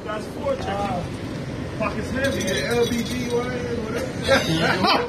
[0.04, 1.04] That's four chicken.
[1.78, 2.40] Pockets heavy.
[2.40, 5.00] LBG, whatever.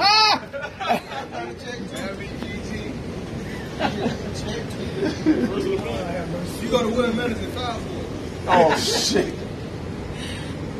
[5.42, 8.06] You go to Will Medicine, five for
[8.48, 9.34] Oh shit.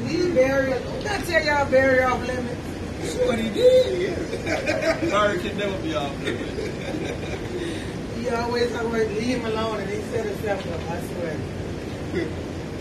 [0.06, 2.56] These barriers, don't I tell y'all barrier off limits?
[3.00, 5.10] That's what he did.
[5.10, 6.52] Sorry, can never be off limits.
[8.20, 11.38] He always talk about leave him alone and he set himself up, I swear.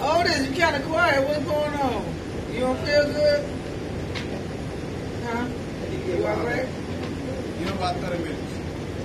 [0.00, 1.26] Otis, you kind of quiet.
[1.28, 2.04] What's going on?
[2.52, 3.44] You don't feel good?
[5.24, 5.46] Huh?
[6.06, 6.66] You all right?
[7.60, 8.58] You know about 30 minutes.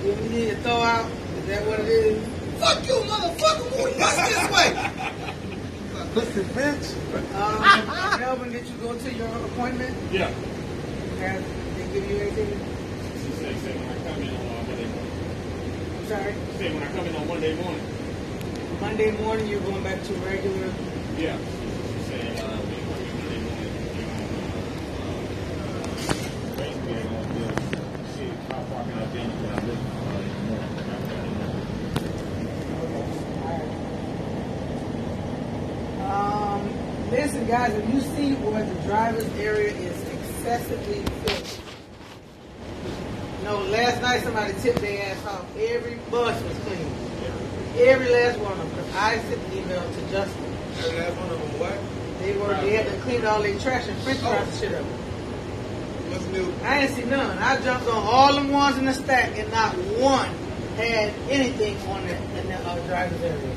[0.04, 1.06] You need to throw out?
[1.38, 2.22] Is that what it is?
[2.60, 3.68] Fuck you, motherfucker.
[3.76, 4.68] Move bust this way.
[6.14, 6.86] Pussy bitch.
[7.36, 9.94] Um, Melvin, did you go to your appointment?
[10.10, 10.28] Yeah.
[11.20, 11.44] Have
[11.76, 12.48] they give you anything?
[13.20, 15.14] She said, say when I come in on uh, Monday morning.
[15.98, 16.32] I'm sorry.
[16.52, 17.84] She said when I come in on Monday morning.
[18.80, 20.70] Monday morning, you're going back to regular.
[21.18, 21.36] Yeah.
[21.36, 23.72] She said, uh, we come in Monday morning.
[25.50, 27.56] uh, Basically, they're gonna build,
[28.16, 29.82] see how far can I be when I live.
[36.00, 41.60] Um, listen, guys, if you see where the driver's area is excessively filled.
[43.44, 45.46] No, last night somebody tipped their ass off.
[45.56, 46.90] Every bus was clean.
[47.78, 48.84] Every last one of them.
[48.94, 50.56] I sent an email to Justin.
[50.78, 51.78] Every last one of them, what?
[52.18, 54.84] They were they had to clean all their trash and french fries and shit up.
[54.84, 56.52] What's new?
[56.64, 57.38] I ain't see none.
[57.38, 60.34] I jumped on all the ones in the stack and not one
[60.76, 63.56] had anything on it in the uh, driver's area.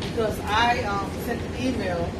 [0.00, 2.10] Because I um, sent an email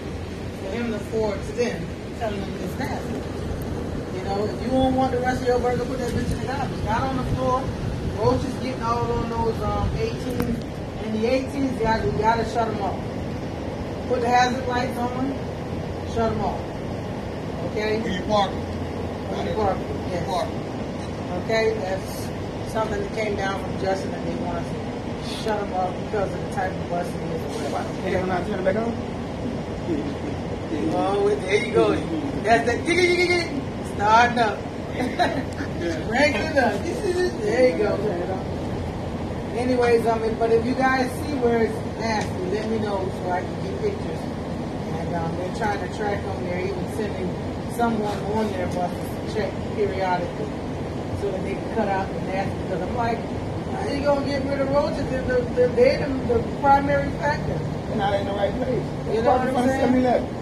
[0.69, 1.87] for him to forward to them
[2.19, 4.19] telling them it's nasty.
[4.19, 6.41] You know, if you don't want the rest of your burger, put that bitch in
[6.41, 6.85] the garbage.
[6.85, 7.63] Not on the floor.
[8.19, 10.65] Roaches getting all on those um, 18s.
[11.05, 12.99] And the 18s, you gotta, you gotta shut them off.
[14.09, 15.33] Put the hazard lights on,
[16.15, 16.61] shut them off.
[17.71, 18.01] Okay?
[18.01, 18.59] Where you parking?
[18.59, 20.27] Where you parking, yes.
[20.27, 20.69] Parking.
[21.45, 25.73] Okay, that's something that came down from Justin and they want us to shut them
[25.75, 28.03] off because of the type of bus it is or whatever.
[28.03, 30.28] Hey, when I turn it back on?
[31.01, 31.95] Oh, there you go.
[32.43, 32.85] That's that.
[33.95, 34.59] Starting up.
[36.09, 36.83] Cranking it up.
[36.83, 37.95] There you go.
[39.55, 43.31] Anyways, I mean, but if you guys see where it's nasty, let me know so
[43.31, 44.19] I can get pictures.
[44.99, 46.45] And um, they're trying to track them.
[46.45, 47.31] They're even sending
[47.77, 50.51] someone on their bus to check periodically
[51.21, 52.59] so that they can cut out the nasty.
[52.65, 56.43] Because I'm like, how you gonna get rid of roaches they're, they're, they're the, the
[56.59, 57.59] primary factor?
[57.87, 59.15] They're not in the right place.
[59.15, 60.38] You know what I'm saying?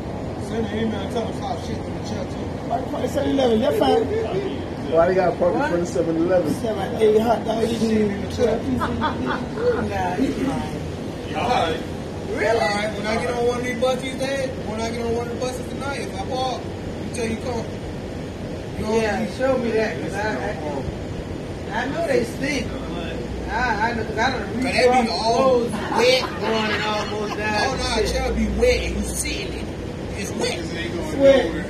[2.27, 4.03] 7-Eleven, that's fine.
[4.93, 5.71] Why they got parked in What?
[5.71, 6.55] front 7 Eleven?
[6.55, 8.63] Seven, eight hot dogs, you can In the chat.
[8.67, 10.81] Nah, you lying.
[11.37, 11.81] Alright.
[12.31, 12.61] Really?
[12.61, 15.27] Alright, when I get on one of these buses today, when I get on one
[15.29, 17.65] of the buses tonight, if I park, you tell you come.
[18.77, 20.19] You know Yeah, show me that because I,
[21.73, 22.67] I, I know they stink.
[23.51, 26.71] I, I know because I don't But reach they be off all clothes wet, going
[26.71, 27.61] and almost down.
[27.65, 29.67] Oh no, it shall be wet and you sitting in it.
[30.19, 30.26] It's wet.
[30.37, 31.67] Sweat.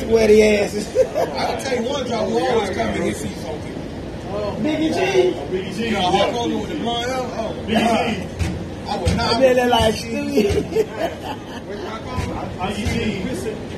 [0.00, 0.86] Sweaty asses.
[0.96, 3.58] I can tell you one job, we always come in here see some.
[4.36, 4.98] Oh, Biggie G.
[5.50, 5.84] Biggie G.
[5.86, 7.20] You know, Hulk Hogan with the blonde hair.
[7.20, 8.26] Oh, Biggie G.
[8.86, 9.34] I would not.
[9.34, 10.44] I bet that like Stewie.
[12.60, 13.20] Biggie G.
[13.20, 13.26] in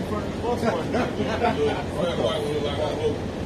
[0.08, 1.06] front of the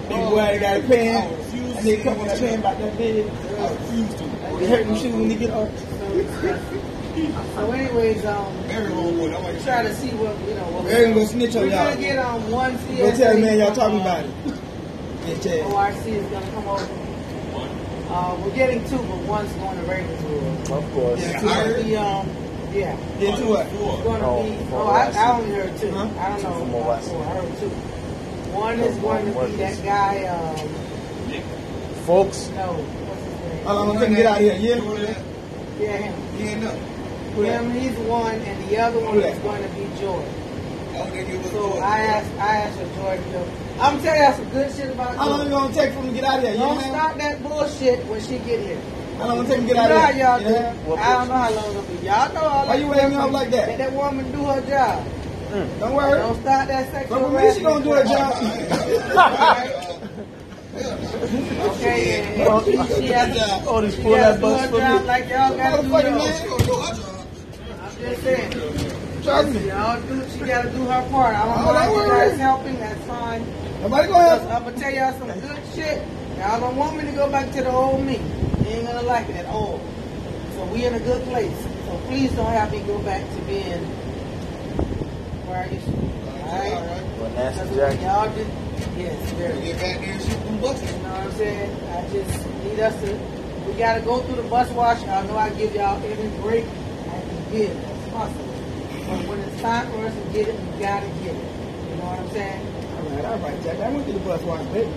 [0.08, 1.34] Big boy that got a pen.
[1.76, 3.26] And they come on the pen about that big.
[3.26, 4.24] I refuse to.
[4.58, 6.96] They hurt them shoes when they get off.
[7.14, 9.30] So, anyways, um, Very homeboy.
[9.30, 10.62] That's why you try to see what you know.
[10.70, 12.98] What They're gonna snitch on We're gonna get on one CSA.
[12.98, 14.30] Go tell man y'all talking from, about it.
[15.26, 15.72] Yeah, tell.
[15.74, 16.88] ORC is gonna come over.
[18.10, 20.70] Uh, we're getting two, but one's going to Ravenswood.
[20.70, 21.20] Of course.
[21.20, 21.46] Yeah, It's two.
[21.48, 22.28] gonna be, um,
[22.72, 22.96] yeah.
[23.20, 23.66] Yeah, two what?
[23.66, 24.56] It's gonna Oh, be.
[24.56, 25.90] from Oh, I, I only heard two.
[25.90, 26.08] Huh?
[26.18, 26.58] I don't know.
[26.60, 27.02] From about ORC.
[27.04, 27.22] four.
[27.22, 27.68] I heard two.
[28.54, 30.68] One is going to be that guy, um,
[32.06, 33.64] Folks, no, what's his name?
[33.66, 34.76] How long gonna take him to get out of here?
[34.76, 35.22] Yeah.
[35.78, 36.36] Yeah, him.
[36.38, 36.76] He ain't up.
[37.34, 40.24] Him, he's one, and the other one is going to be Joy.
[40.92, 41.78] Then you was So.
[41.78, 43.48] I asked, I asked for Joy to go.
[43.80, 45.50] I'm gonna tell y'all some good shit about How long it Joy.
[45.50, 46.52] gonna take for him to get out of here?
[46.52, 46.82] You Don't know?
[46.82, 48.80] start that bullshit when she get here.
[49.18, 50.24] How long it take him to You get out of here?
[50.24, 50.44] y'all do.
[50.44, 50.74] Yeah.
[51.00, 52.06] I don't know how long it'll be.
[52.06, 53.68] Y'all know all Why you waving me off like that?
[53.68, 55.06] Let that woman do her job.
[55.50, 55.78] Mm.
[55.80, 56.18] Don't worry.
[56.18, 58.68] Don't start that sexual But for me, she gonna do her harassment.
[59.14, 60.10] job.
[60.80, 64.60] Okay, and she, she has to, Oh, this she pull has that to do bus
[64.60, 65.06] her for job me.
[65.06, 66.24] like y'all gotta do Motherfucking yours.
[66.24, 66.42] man.
[66.42, 66.96] She gonna do her job.
[66.96, 67.19] I'm just
[68.22, 68.50] saying.
[69.22, 69.68] Trust me.
[69.68, 71.34] Y'all do, she gotta do her part.
[71.36, 72.28] I don't Oh, know don't if you worry.
[72.30, 73.44] guys helping, that's fine.
[73.82, 74.42] Nobody gonna help.
[74.50, 76.02] I'm gonna tell y'all some good shit.
[76.38, 78.16] Y'all don't want me to go back to the old me.
[78.16, 79.80] You ain't gonna like it at all.
[80.54, 81.56] So we in a good place.
[81.86, 83.84] So please don't have me go back to being
[85.46, 86.06] where I used to be.
[86.50, 86.72] Alright?
[87.20, 88.02] Well, Nancy Because Jackson.
[88.02, 88.46] y'all did,
[88.96, 89.60] yes, very.
[89.60, 90.92] Get back there and shoot them buckets.
[90.92, 91.76] You know what I'm saying?
[91.92, 93.14] I just need us to,
[93.68, 95.02] we gotta go through the bus wash.
[95.06, 96.64] I know I give y'all every break
[97.50, 98.44] I can give as possible.
[99.10, 101.50] But when it's time for us to get it, we gotta get it.
[101.90, 102.66] You know what I'm saying?
[102.94, 103.80] All right, all right, Jack.
[103.80, 104.92] I went to the bus wash, baby.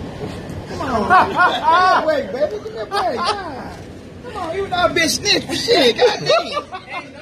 [0.70, 2.06] Come on.
[2.06, 2.64] Wait, baby.
[2.64, 3.18] Give me a break.
[3.18, 3.80] God.
[4.24, 5.98] Come on, you know bitch snitch for shit.
[5.98, 6.64] God damn.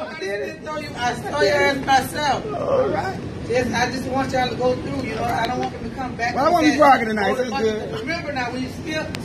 [0.02, 2.46] I didn't throw you, I saw your ass myself.
[2.54, 3.20] All right.
[3.48, 5.96] Just, I just want y'all to go through, you know, I don't want them to
[5.96, 6.36] come back.
[6.36, 8.00] Well, I want to be bragging tonight, "Oh, that's good.
[8.02, 9.18] Remember now, when you skipped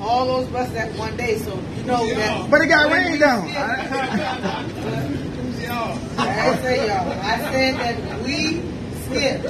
[0.00, 2.50] all those buses that one day, so you know that.
[2.50, 3.48] But it got rained down.
[5.64, 7.12] skipped- I didn't say y'all.
[7.12, 8.62] I said that we
[9.04, 9.46] skipped.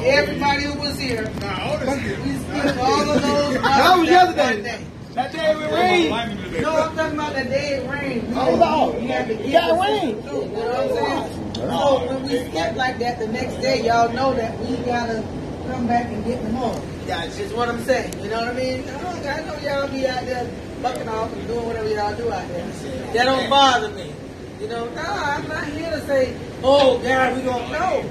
[0.00, 4.54] Everybody who was here, we skipped all of those buses That was that yesterday.
[4.54, 4.80] one day.
[5.14, 6.62] That day we rained.
[6.62, 8.28] No, I'm talking about the day it rained.
[8.28, 8.98] We Oh, no.
[9.00, 10.24] We had to It get got the rained.
[10.24, 11.54] You know what I'm saying?
[11.54, 15.24] So when we skip like that, the next day, y'all know that we gotta
[15.68, 16.80] come back and get them all.
[17.06, 18.14] That's just what I'm saying.
[18.22, 18.84] You know what I mean?
[18.88, 20.48] I, don't, I know y'all be out there
[20.82, 22.66] bucking off and doing whatever y'all do out there.
[23.14, 24.12] That don't bother me.
[24.60, 28.04] You know, nah, I'm not here to say, oh God, we don't know.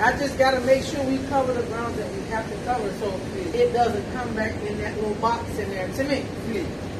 [0.00, 3.20] I just gotta make sure we cover the ground that we have to cover so
[3.56, 6.24] it doesn't come back in that little box in there to me.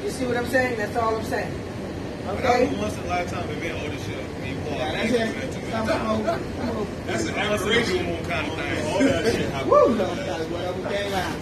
[0.03, 0.77] You see what I'm saying?
[0.77, 1.53] That's all I'm saying.
[2.23, 2.69] That Okay?
[2.69, 4.41] was once in a lifetime event, Otis show.
[4.41, 4.77] Me and Paul.
[4.77, 5.13] Yeah, that's
[5.57, 5.71] it.
[5.71, 6.87] Come on, come on.
[7.05, 8.93] That's an aberration kind of thing.
[8.93, 9.71] All that shit happened.
[9.71, 11.35] Woo, no, whatever came out.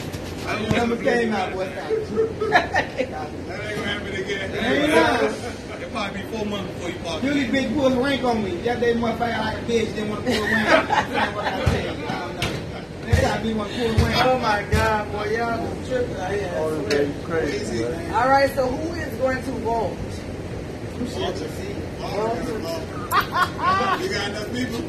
[0.45, 1.66] I don't Whatever came out, boy.
[2.49, 4.51] That ain't gonna happen again.
[4.51, 5.34] Ain't lying.
[5.34, 5.62] It
[5.94, 7.24] probably be four months before you park.
[7.24, 8.52] Usually bitch pulled a rank on me.
[8.58, 10.68] That day motherfucker like a bitch didn't want to pull a rank.
[10.88, 12.06] That's what I tell you.
[12.06, 13.08] I don't know.
[13.08, 14.26] Next time you want to pull a rank.
[14.26, 16.54] Oh my God, boy, y'all been tripping out here.
[16.58, 16.89] Oh, I swear.
[17.06, 17.84] baby, crazy.
[17.84, 18.14] man.
[18.16, 19.98] All right, so who is going to vote?
[23.14, 24.82] You got enough people?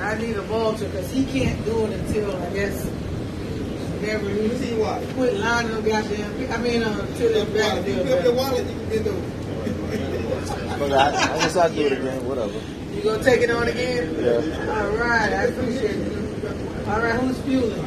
[0.00, 4.74] I need a vulture because he can't do it until I guess whenever he See
[4.76, 5.02] what?
[5.14, 6.52] quit lining them goddamn.
[6.52, 8.06] I mean, uh, until the back You bill.
[8.06, 8.38] flip the back.
[8.38, 9.39] wallet, you can get the.
[10.78, 12.58] But I, I guess I'll do it again, whatever.
[12.94, 14.14] You gonna take it on again?
[14.18, 14.80] Yeah.
[14.82, 16.88] All right, I appreciate it.
[16.88, 17.84] All right, who's fueling?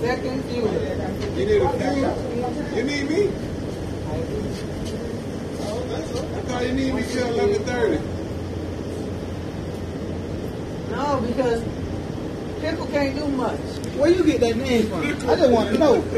[0.00, 1.36] Second fueling.
[1.36, 2.76] You need a few?
[2.76, 3.28] You need me?
[5.94, 8.00] I thought you need me till eleven thirty.
[10.90, 11.62] No, because
[12.62, 13.58] Pickle can't do much.
[13.96, 15.00] Where you get that name from?
[15.00, 16.00] I just want to know.
[16.00, 16.12] Boy,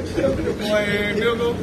[1.17, 1.57] Milgo.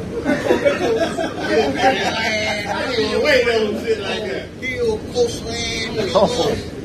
[3.22, 4.48] Wait, no shit like that.
[4.60, 5.96] Hill, coastland.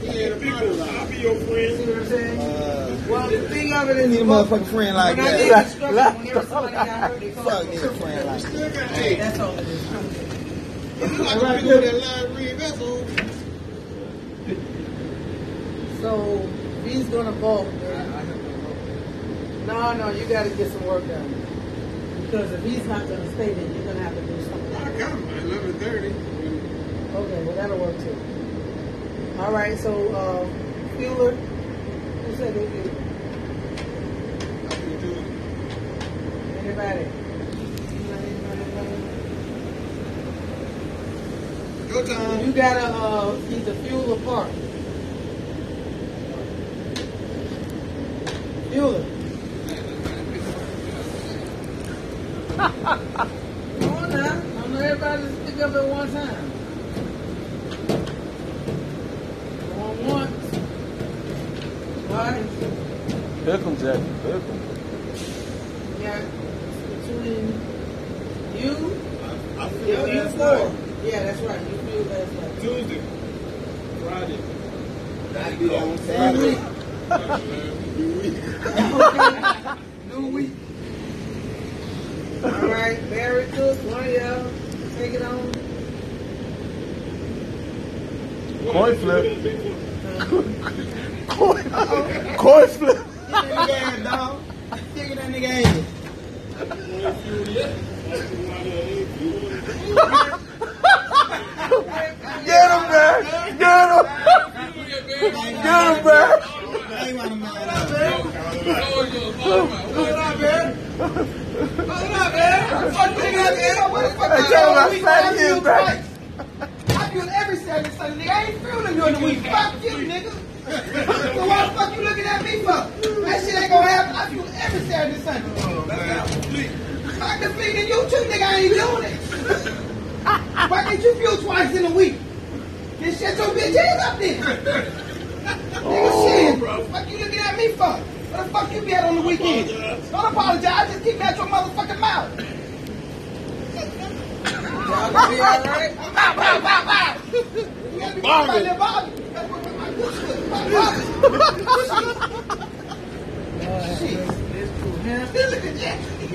[0.04, 0.84] Yeah, the people.
[0.84, 1.78] I'll be your friend.
[1.78, 2.39] See what I'm saying?
[2.39, 5.52] Uh, well, the thing of it I need a motherfucking friend like when I did
[5.52, 5.66] that.
[5.66, 8.91] construction, whenever somebody got hurt, they Fuck need a friend like that.
[9.00, 9.18] Eight.
[9.18, 9.84] That's all is.
[11.02, 13.08] You like to do that line read vessel.
[16.00, 16.48] So
[16.88, 17.72] he's gonna vote.
[19.66, 21.34] No, no, you got to get some work done.
[22.22, 24.76] Because if he's not gonna stay, then you're gonna have to do something.
[24.76, 26.08] I got him at eleven thirty.
[26.08, 28.16] Okay, well that'll work too.
[29.40, 30.46] All right, so uh,
[30.98, 32.92] Fueler, who said they did?
[36.66, 37.06] Anybody?
[41.88, 42.46] Your time.
[42.46, 44.52] You gotta uh, either fuel or park.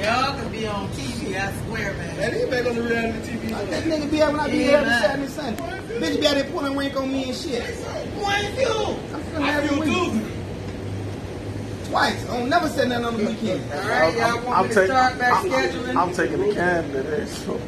[0.03, 2.17] Y'all can be on TV, I swear, man.
[2.17, 3.51] That nigga back on the reality TV.
[3.71, 4.91] That nigga be out when I be Yeah, here every.
[5.03, 5.63] Saturday Sunday.
[6.01, 7.63] Bitch be out there pulling rank on me and shit.
[8.15, 9.15] Boy, I ain't.
[9.15, 10.23] I'm feeling every week.
[11.91, 12.29] Twice.
[12.29, 13.73] I don't never say nothing on the weekend.
[13.73, 15.95] All right, y'all want me to start back scheduling?
[15.97, 17.61] I'm taking the can today, so.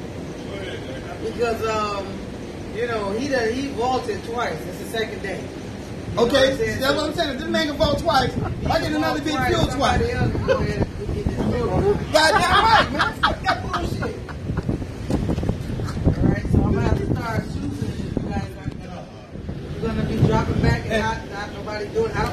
[1.24, 2.06] because um,
[2.74, 4.60] you know, he done, he vaulted twice.
[4.66, 5.40] It's the second day.
[5.40, 7.30] You know what Okay, that's what I'm saying.
[7.30, 8.32] If this man can vote twice,
[8.66, 10.00] I get another big fuel twice.
[10.02, 11.80] else can go ahead and get this fuel.
[12.12, 13.12] Goddamn right, man.
[13.14, 14.14] Fuck that bullshit.
[16.06, 19.06] All right, so I'm gonna have to start choosing if you guys aren't gonna.
[19.72, 22.12] You're gonna be dropping back and not, not nobody doing.
[22.12, 22.32] I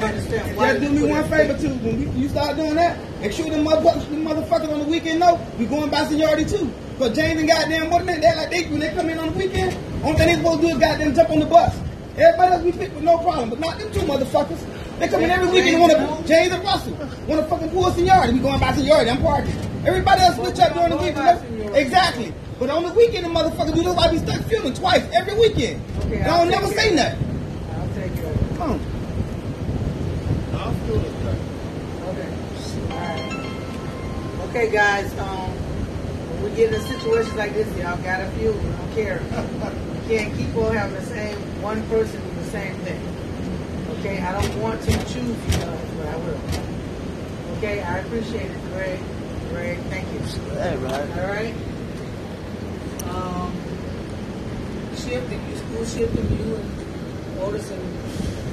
[0.80, 1.74] Just do me one favor too.
[1.84, 5.20] When we, you start doing that, make sure them motherfuckers, them motherfuckers on the weekend
[5.20, 6.72] know we going by seniority too.
[6.98, 9.38] Cause James and goddamn what they they like they when they come in on the
[9.38, 11.76] weekend, only thing they supposed to do is goddamn jump on the bus.
[12.16, 14.98] Everybody else we fit with no problem, but not them two motherfuckers.
[14.98, 16.92] They come in every weekend and want to James and Russell
[17.26, 18.32] want to fucking pull seniority.
[18.34, 19.10] We going by seniority.
[19.10, 19.54] I'm parking.
[19.84, 21.76] Everybody else switch up during the weekend.
[21.76, 22.32] Exactly.
[22.58, 23.96] But on the weekend, the motherfuckers do this.
[23.96, 25.82] I be stuck filming twice every weekend.
[26.04, 27.31] Okay, and I don't never say nothing.
[34.54, 35.10] Okay, guys.
[35.18, 38.52] Um, when we get in situations like this, y'all got a few.
[38.52, 39.22] We don't care.
[39.22, 43.00] You can't keep on having the same one person do the same thing.
[43.96, 44.20] Okay.
[44.20, 46.38] I don't want to choose you guys, but I will.
[47.56, 47.80] Okay.
[47.80, 49.00] I appreciate it, Greg.
[49.48, 50.18] Greg, thank you.
[50.20, 51.18] Hey, man.
[51.18, 51.54] All right.
[53.08, 53.56] Um,
[54.96, 58.52] shifting, you school shifting, you and Otis and you and Otis over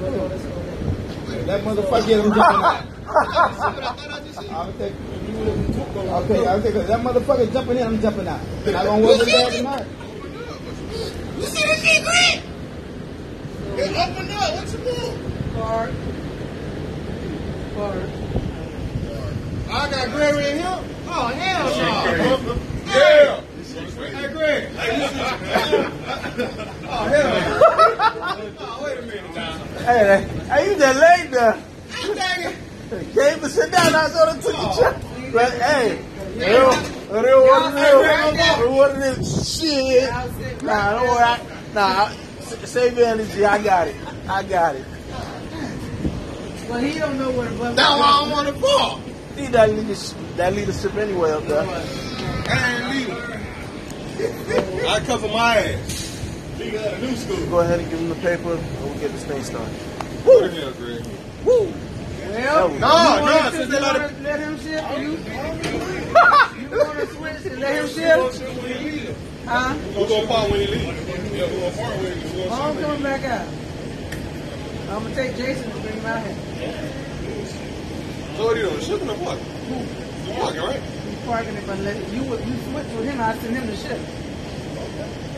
[0.00, 2.86] That motherfucker get him jumping out.
[4.50, 6.74] I'll take, okay, I'll take.
[6.74, 8.40] That motherfucker jumping in, I'm jumping out.
[8.66, 9.86] Not gonna work with that tonight.
[11.36, 12.40] You see the shit, Greg?
[13.78, 14.54] It opened up.
[14.54, 15.16] What you doing?
[15.54, 15.90] Card.
[17.74, 18.10] Card.
[19.70, 20.78] I got Gregory in here.
[21.08, 21.74] Oh, hell no.
[22.86, 23.40] Oh, yeah.
[24.10, 24.62] Hey, Greg.
[26.88, 27.28] oh, hell
[28.50, 28.56] no.
[28.60, 29.58] oh, wait a minute now.
[29.90, 31.62] Hey, hey, you just laid there.
[32.14, 32.56] Dang it.
[33.12, 35.30] Came to sit down, I saw of took the chair.
[35.32, 35.98] But hey,
[36.36, 38.60] it don't- it don't what it is.
[38.60, 39.58] It what it is.
[39.60, 40.12] Shit.
[40.12, 41.22] I'll sit Nah, right don't worry.
[41.24, 41.38] I,
[41.74, 42.08] nah,
[42.40, 43.44] s- save your energy.
[43.44, 43.96] I got it.
[44.28, 44.84] I got it.
[46.68, 49.00] Well, he don't know what a bus That's why I don't want to fall.
[49.36, 51.66] Need that leadership, that leadership anyway up there.
[52.48, 53.08] I ain't
[54.20, 54.86] leaving.
[54.88, 56.09] I cover my ass.
[56.60, 59.72] Go ahead and give him the paper, and we'll get this thing started.
[60.24, 61.02] Who the hell, Greg?
[61.42, 61.72] Woo!
[61.72, 65.10] Well, No, you no, since they let wanna let him shift, you,
[66.60, 68.42] you want to switch and let him shift?
[69.46, 69.72] Huh?
[69.72, 71.32] Who gonna part when he leave?
[71.32, 72.52] Yeah, who gonna part when he leave?
[72.52, 73.48] I'm coming back out.
[74.90, 76.36] I'm gonna take Jason to bring him out here.
[78.36, 78.80] So what are you doing?
[78.80, 79.38] Shipping or what?
[80.28, 80.82] You walking, right?
[81.08, 83.18] He's parking it, but let you you switch with him.
[83.18, 83.98] I send him to ship.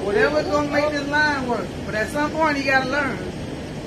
[0.04, 3.16] Whatever's gonna make this line work, but at some point he gotta learn.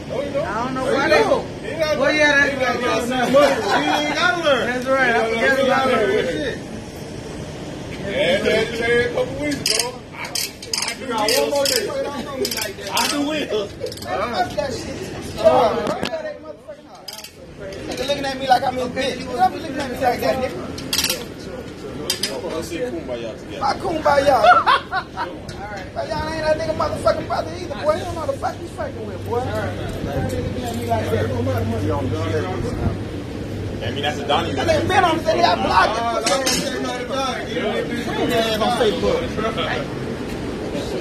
[0.07, 0.47] No, you don't.
[0.47, 1.29] I don't know No, why you they don't.
[1.29, 1.41] go.
[1.61, 2.15] He ain't gotta Well, learn.
[2.15, 3.09] yeah, that's He ain't gotta right.
[3.09, 3.83] learn.
[3.83, 4.65] He ain't gotta learn.
[4.67, 5.15] That's right.
[5.15, 6.07] I He forgot ain't about gotta that.
[6.07, 6.25] learn.
[6.25, 6.57] Shit.
[8.05, 9.99] Yeah, that you said a couple weeks ago.
[10.13, 11.49] I, I do Now, one wheels.
[11.51, 11.85] more day.
[11.85, 12.89] Don't know me like that.
[12.95, 13.71] I do wheels.
[13.73, 14.97] Fuck that shit.
[15.37, 17.07] Oh, that ain't motherfucking hard.
[17.89, 19.25] Nigga looking at me like I'm his bitch.
[19.25, 21.04] Don't be looking at me like that, nigga.
[22.31, 23.61] Let's say kumbaya together.
[23.61, 24.37] My kumbaya.
[25.95, 27.95] But y'all ain't that nigga motherfucking brother either, boy.
[27.95, 29.39] You don't know what the fuck you fucking with, boy.
[33.85, 34.59] I mean, that's a Donnie.
[34.59, 36.35] I think Ben on the thing, I blocked it.
[38.29, 39.21] Yeah, on Facebook.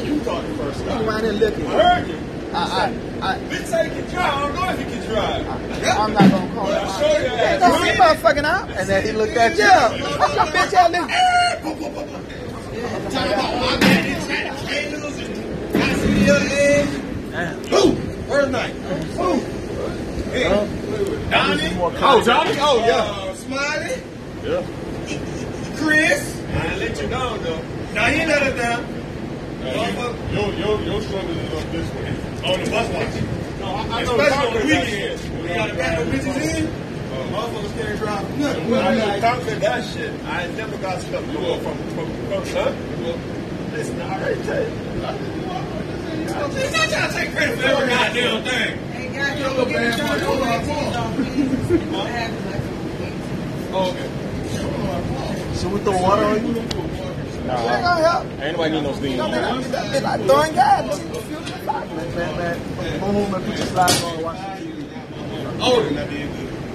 [0.06, 0.80] You talking first.
[0.86, 1.66] I'm around there looking.
[1.66, 2.33] I heard you.
[2.56, 2.90] I,
[3.22, 4.34] I, I, Big say can drive.
[4.34, 5.48] I don't know if he can drive.
[5.98, 7.00] I'm not gonna call I'll him.
[7.00, 7.60] show you Hey, that.
[7.60, 8.70] don't see motherfucking out.
[8.70, 9.64] And then he looked at you.
[9.64, 9.88] Yeah.
[10.18, 12.24] Fuck your bitch ass nigga.
[16.64, 17.90] Who?
[18.30, 18.72] Where's night?
[19.18, 19.34] Who?
[20.30, 20.46] Hey.
[20.48, 20.66] Oh,
[21.30, 21.70] Donnie?
[21.76, 22.52] Oh, Johnny?
[22.58, 23.30] Oh, yeah.
[23.30, 24.02] Uh, Smiley?
[24.44, 25.76] Yeah.
[25.76, 26.40] Chris?
[26.54, 27.60] I let you down, though.
[27.92, 29.03] Now, he let us down.
[29.64, 32.08] Your, your, your struggle is up this way.
[32.44, 33.60] On the bus watch.
[33.60, 35.28] No, I, Especially on the weekends.
[35.30, 36.84] We got to back no bitches in.
[37.32, 38.70] Motherfuckers can't drive nothing.
[38.70, 42.72] When I conquered that shit, I never got stuck more from, from, from, huh?
[43.72, 44.68] Listen, I already tell you.
[46.24, 48.78] He's not trying to take credit for every goddamn thing.
[48.92, 51.94] Hey, guys, y'all go get me John on, please.
[51.94, 52.54] I have the
[53.76, 54.08] Oh, okay.
[55.56, 56.83] So we throw water on you?
[57.44, 58.24] Ain't gonna help.
[58.40, 59.10] Ain't need no steam.
[59.10, 60.98] You know, that bitch like throwing gas.
[60.98, 63.00] Man, man, man.
[63.00, 64.88] Go home and put your slides on and watch the TV.
[65.60, 65.82] Oh,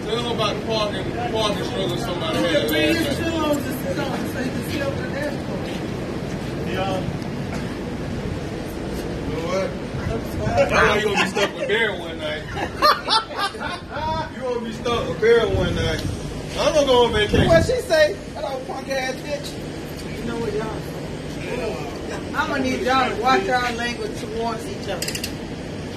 [0.05, 2.69] tell them about the parking, parking struggle somebody had
[9.29, 9.69] know what?
[10.71, 12.43] I know you gonna be stuck with Bear one night.
[14.35, 16.01] you gonna be stuck with Bear one night.
[16.59, 17.47] I'm gonna go on vacation.
[17.47, 18.15] What she say?
[18.35, 19.68] Old punk ass bitch.
[20.19, 20.99] You know what y'all
[22.35, 25.07] I'm gonna need y'all to watch our language towards each other.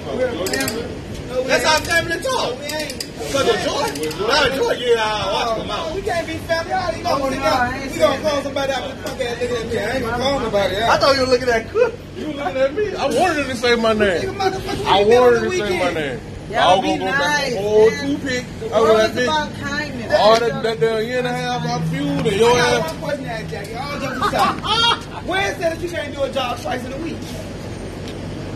[0.04, 2.58] Oh, That's how family talk.
[2.58, 2.98] We ain't.
[3.18, 4.26] Because of joy.
[4.26, 5.94] Not a joy, yeah, I'll watch oh, them out.
[5.94, 6.72] We can't be family.
[6.72, 9.38] How you Oh, gonna no, I ain't We gonna call somebody out with punk ass
[9.38, 9.78] nigga that bitch.
[9.78, 11.94] I ain't gonna call nobody I thought you were looking at Cook.
[12.16, 12.94] You were looking at me?
[12.94, 14.40] I wanted her to say my name.
[14.40, 16.20] I we been on wanted her to say my name.
[16.54, 18.06] I Y'all be gonna go back nice, a whole man.
[18.06, 19.24] toothpick The over world that is bitch.
[19.24, 20.12] about kindness.
[20.20, 22.90] All that, that damn year and a half I fueled and I your got ass.
[22.92, 23.74] one question to ask Jackie.
[23.74, 25.24] All jokes aside.
[25.26, 27.16] Where said that you can't do a job twice in a week?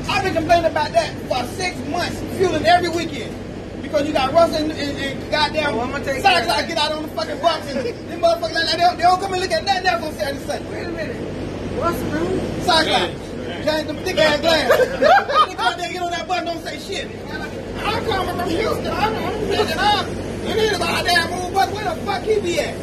[0.08, 3.34] I've been complaining about that for six months, fueling every weekend.
[3.82, 7.08] Because you got Russell and, and, and goddamn I'ma Santa Claus get out on the
[7.08, 7.78] fucking bus and
[8.10, 8.72] them motherfuckers like that.
[8.72, 10.70] They don't, they don't come and look at nothing else on Saturday and Sunday.
[10.70, 11.16] Wait a minute.
[11.78, 12.40] What's the rule?
[12.62, 13.64] Santa Claus.
[13.64, 14.88] James, them thick ass glasses.
[15.56, 17.10] They out there get on that bus don't say shit.
[17.84, 18.86] I'm coming from Houston.
[18.92, 20.06] I'm, I'm picking up.
[20.46, 22.74] And about damn move, but where the fuck he be at?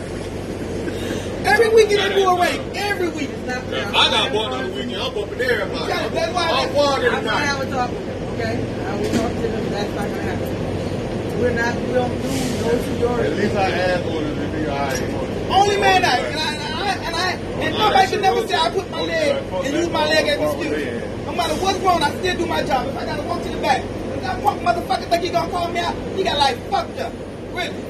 [1.45, 2.61] Every weekend they do a rank.
[2.75, 3.29] Every week.
[3.47, 3.87] Fair.
[3.87, 4.95] I got one on the weekend.
[4.95, 5.63] I'm up in there.
[5.63, 8.33] I'm Yeah, that's why I'm they- wired I'm every gonna have a talk with them,
[8.35, 8.55] okay?
[8.83, 9.69] I will talk to them.
[9.71, 11.39] That's not gonna happen.
[11.39, 11.75] We're not.
[11.75, 15.01] We don't do no At least I asked for it to be alright.
[15.51, 17.31] Only man I and I and I
[17.63, 20.37] and, I, nobody can never say I put my leg and use my leg as
[20.39, 21.25] an excuse.
[21.25, 22.87] No matter what's wrong, I still do my job.
[22.87, 23.83] If I gotta walk to the back,
[24.43, 27.11] punk motherfucker think he gonna call me out, he got like fucked up.
[27.53, 27.81] Really?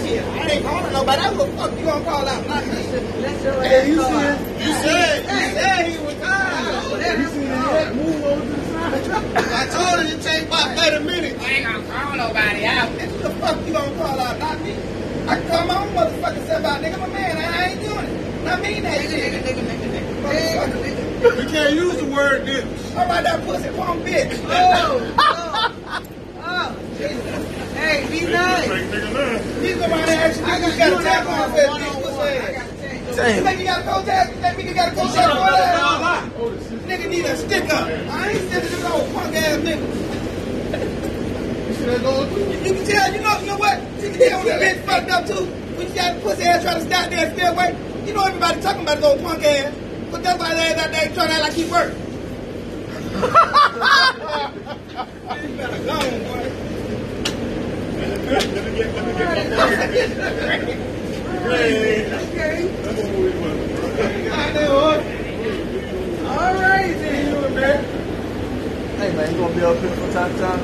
[0.00, 1.20] Shit, I ain't calling nobody.
[1.20, 2.72] I will fuck you gonna call out, not me.
[3.66, 4.38] Hey, you go see it?
[4.62, 7.00] You said you said he was tired.
[7.00, 8.30] let him go.
[9.36, 11.44] I told him to take about 30 minutes.
[11.44, 12.88] I ain't gonna call nobody out.
[12.92, 14.72] It's the fuck you gonna call out, not me.
[15.28, 16.94] I can call my own motherfucking self out, nigga.
[16.94, 17.36] I'm a man.
[17.36, 18.48] I, I ain't doing it.
[18.48, 19.32] I mean that Nigga, shit.
[19.32, 20.22] nigga, nigga, nigga, nigga.
[20.22, 20.99] Motherfucker.
[21.20, 22.96] You can't use the word nigga.
[22.96, 24.40] All right, that pussy punk bitch.
[24.48, 26.02] Oh, oh,
[26.40, 27.74] oh, Jesus.
[27.74, 28.68] Hey, be nice.
[28.68, 29.60] nigga.
[29.62, 30.44] He's around there actually.
[30.44, 32.26] I You got got you a tap on one his one bitch on pussy one.
[32.26, 32.56] I ass.
[32.56, 33.36] got to.
[33.36, 34.28] You think you got a coat tag?
[34.30, 35.70] You think nigga got a coat tag for that?
[36.88, 37.84] Nigga need a stick up.
[37.86, 39.86] I ain't sitting this old punk ass nigga.
[41.80, 43.76] You can tell, you know, you know what?
[44.02, 45.44] You can tell when the bitch fucked up too.
[45.76, 47.76] When you got pussy ass trying to stop there and stay away.
[48.06, 49.74] You know everybody talking about his old punk ass.
[50.10, 51.96] But that's why they out there trying to like he worked.
[55.40, 56.50] you better go, boy.
[62.30, 62.56] Okay.
[64.30, 64.74] I know.
[66.28, 68.00] All right, then.
[69.00, 70.60] Hey man, you gonna be up here from time to time?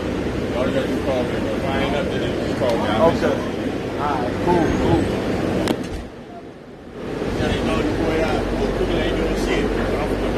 [0.57, 1.29] All you gotta do is call me.
[1.31, 2.83] If I ain't up there, just call me.
[3.17, 3.37] Okay.
[3.97, 5.01] Alright, cool, cool.
[7.39, 8.43] Yeah, you know the way out.
[8.79, 9.65] People ain't doing shit.
[9.65, 10.31] I'm from the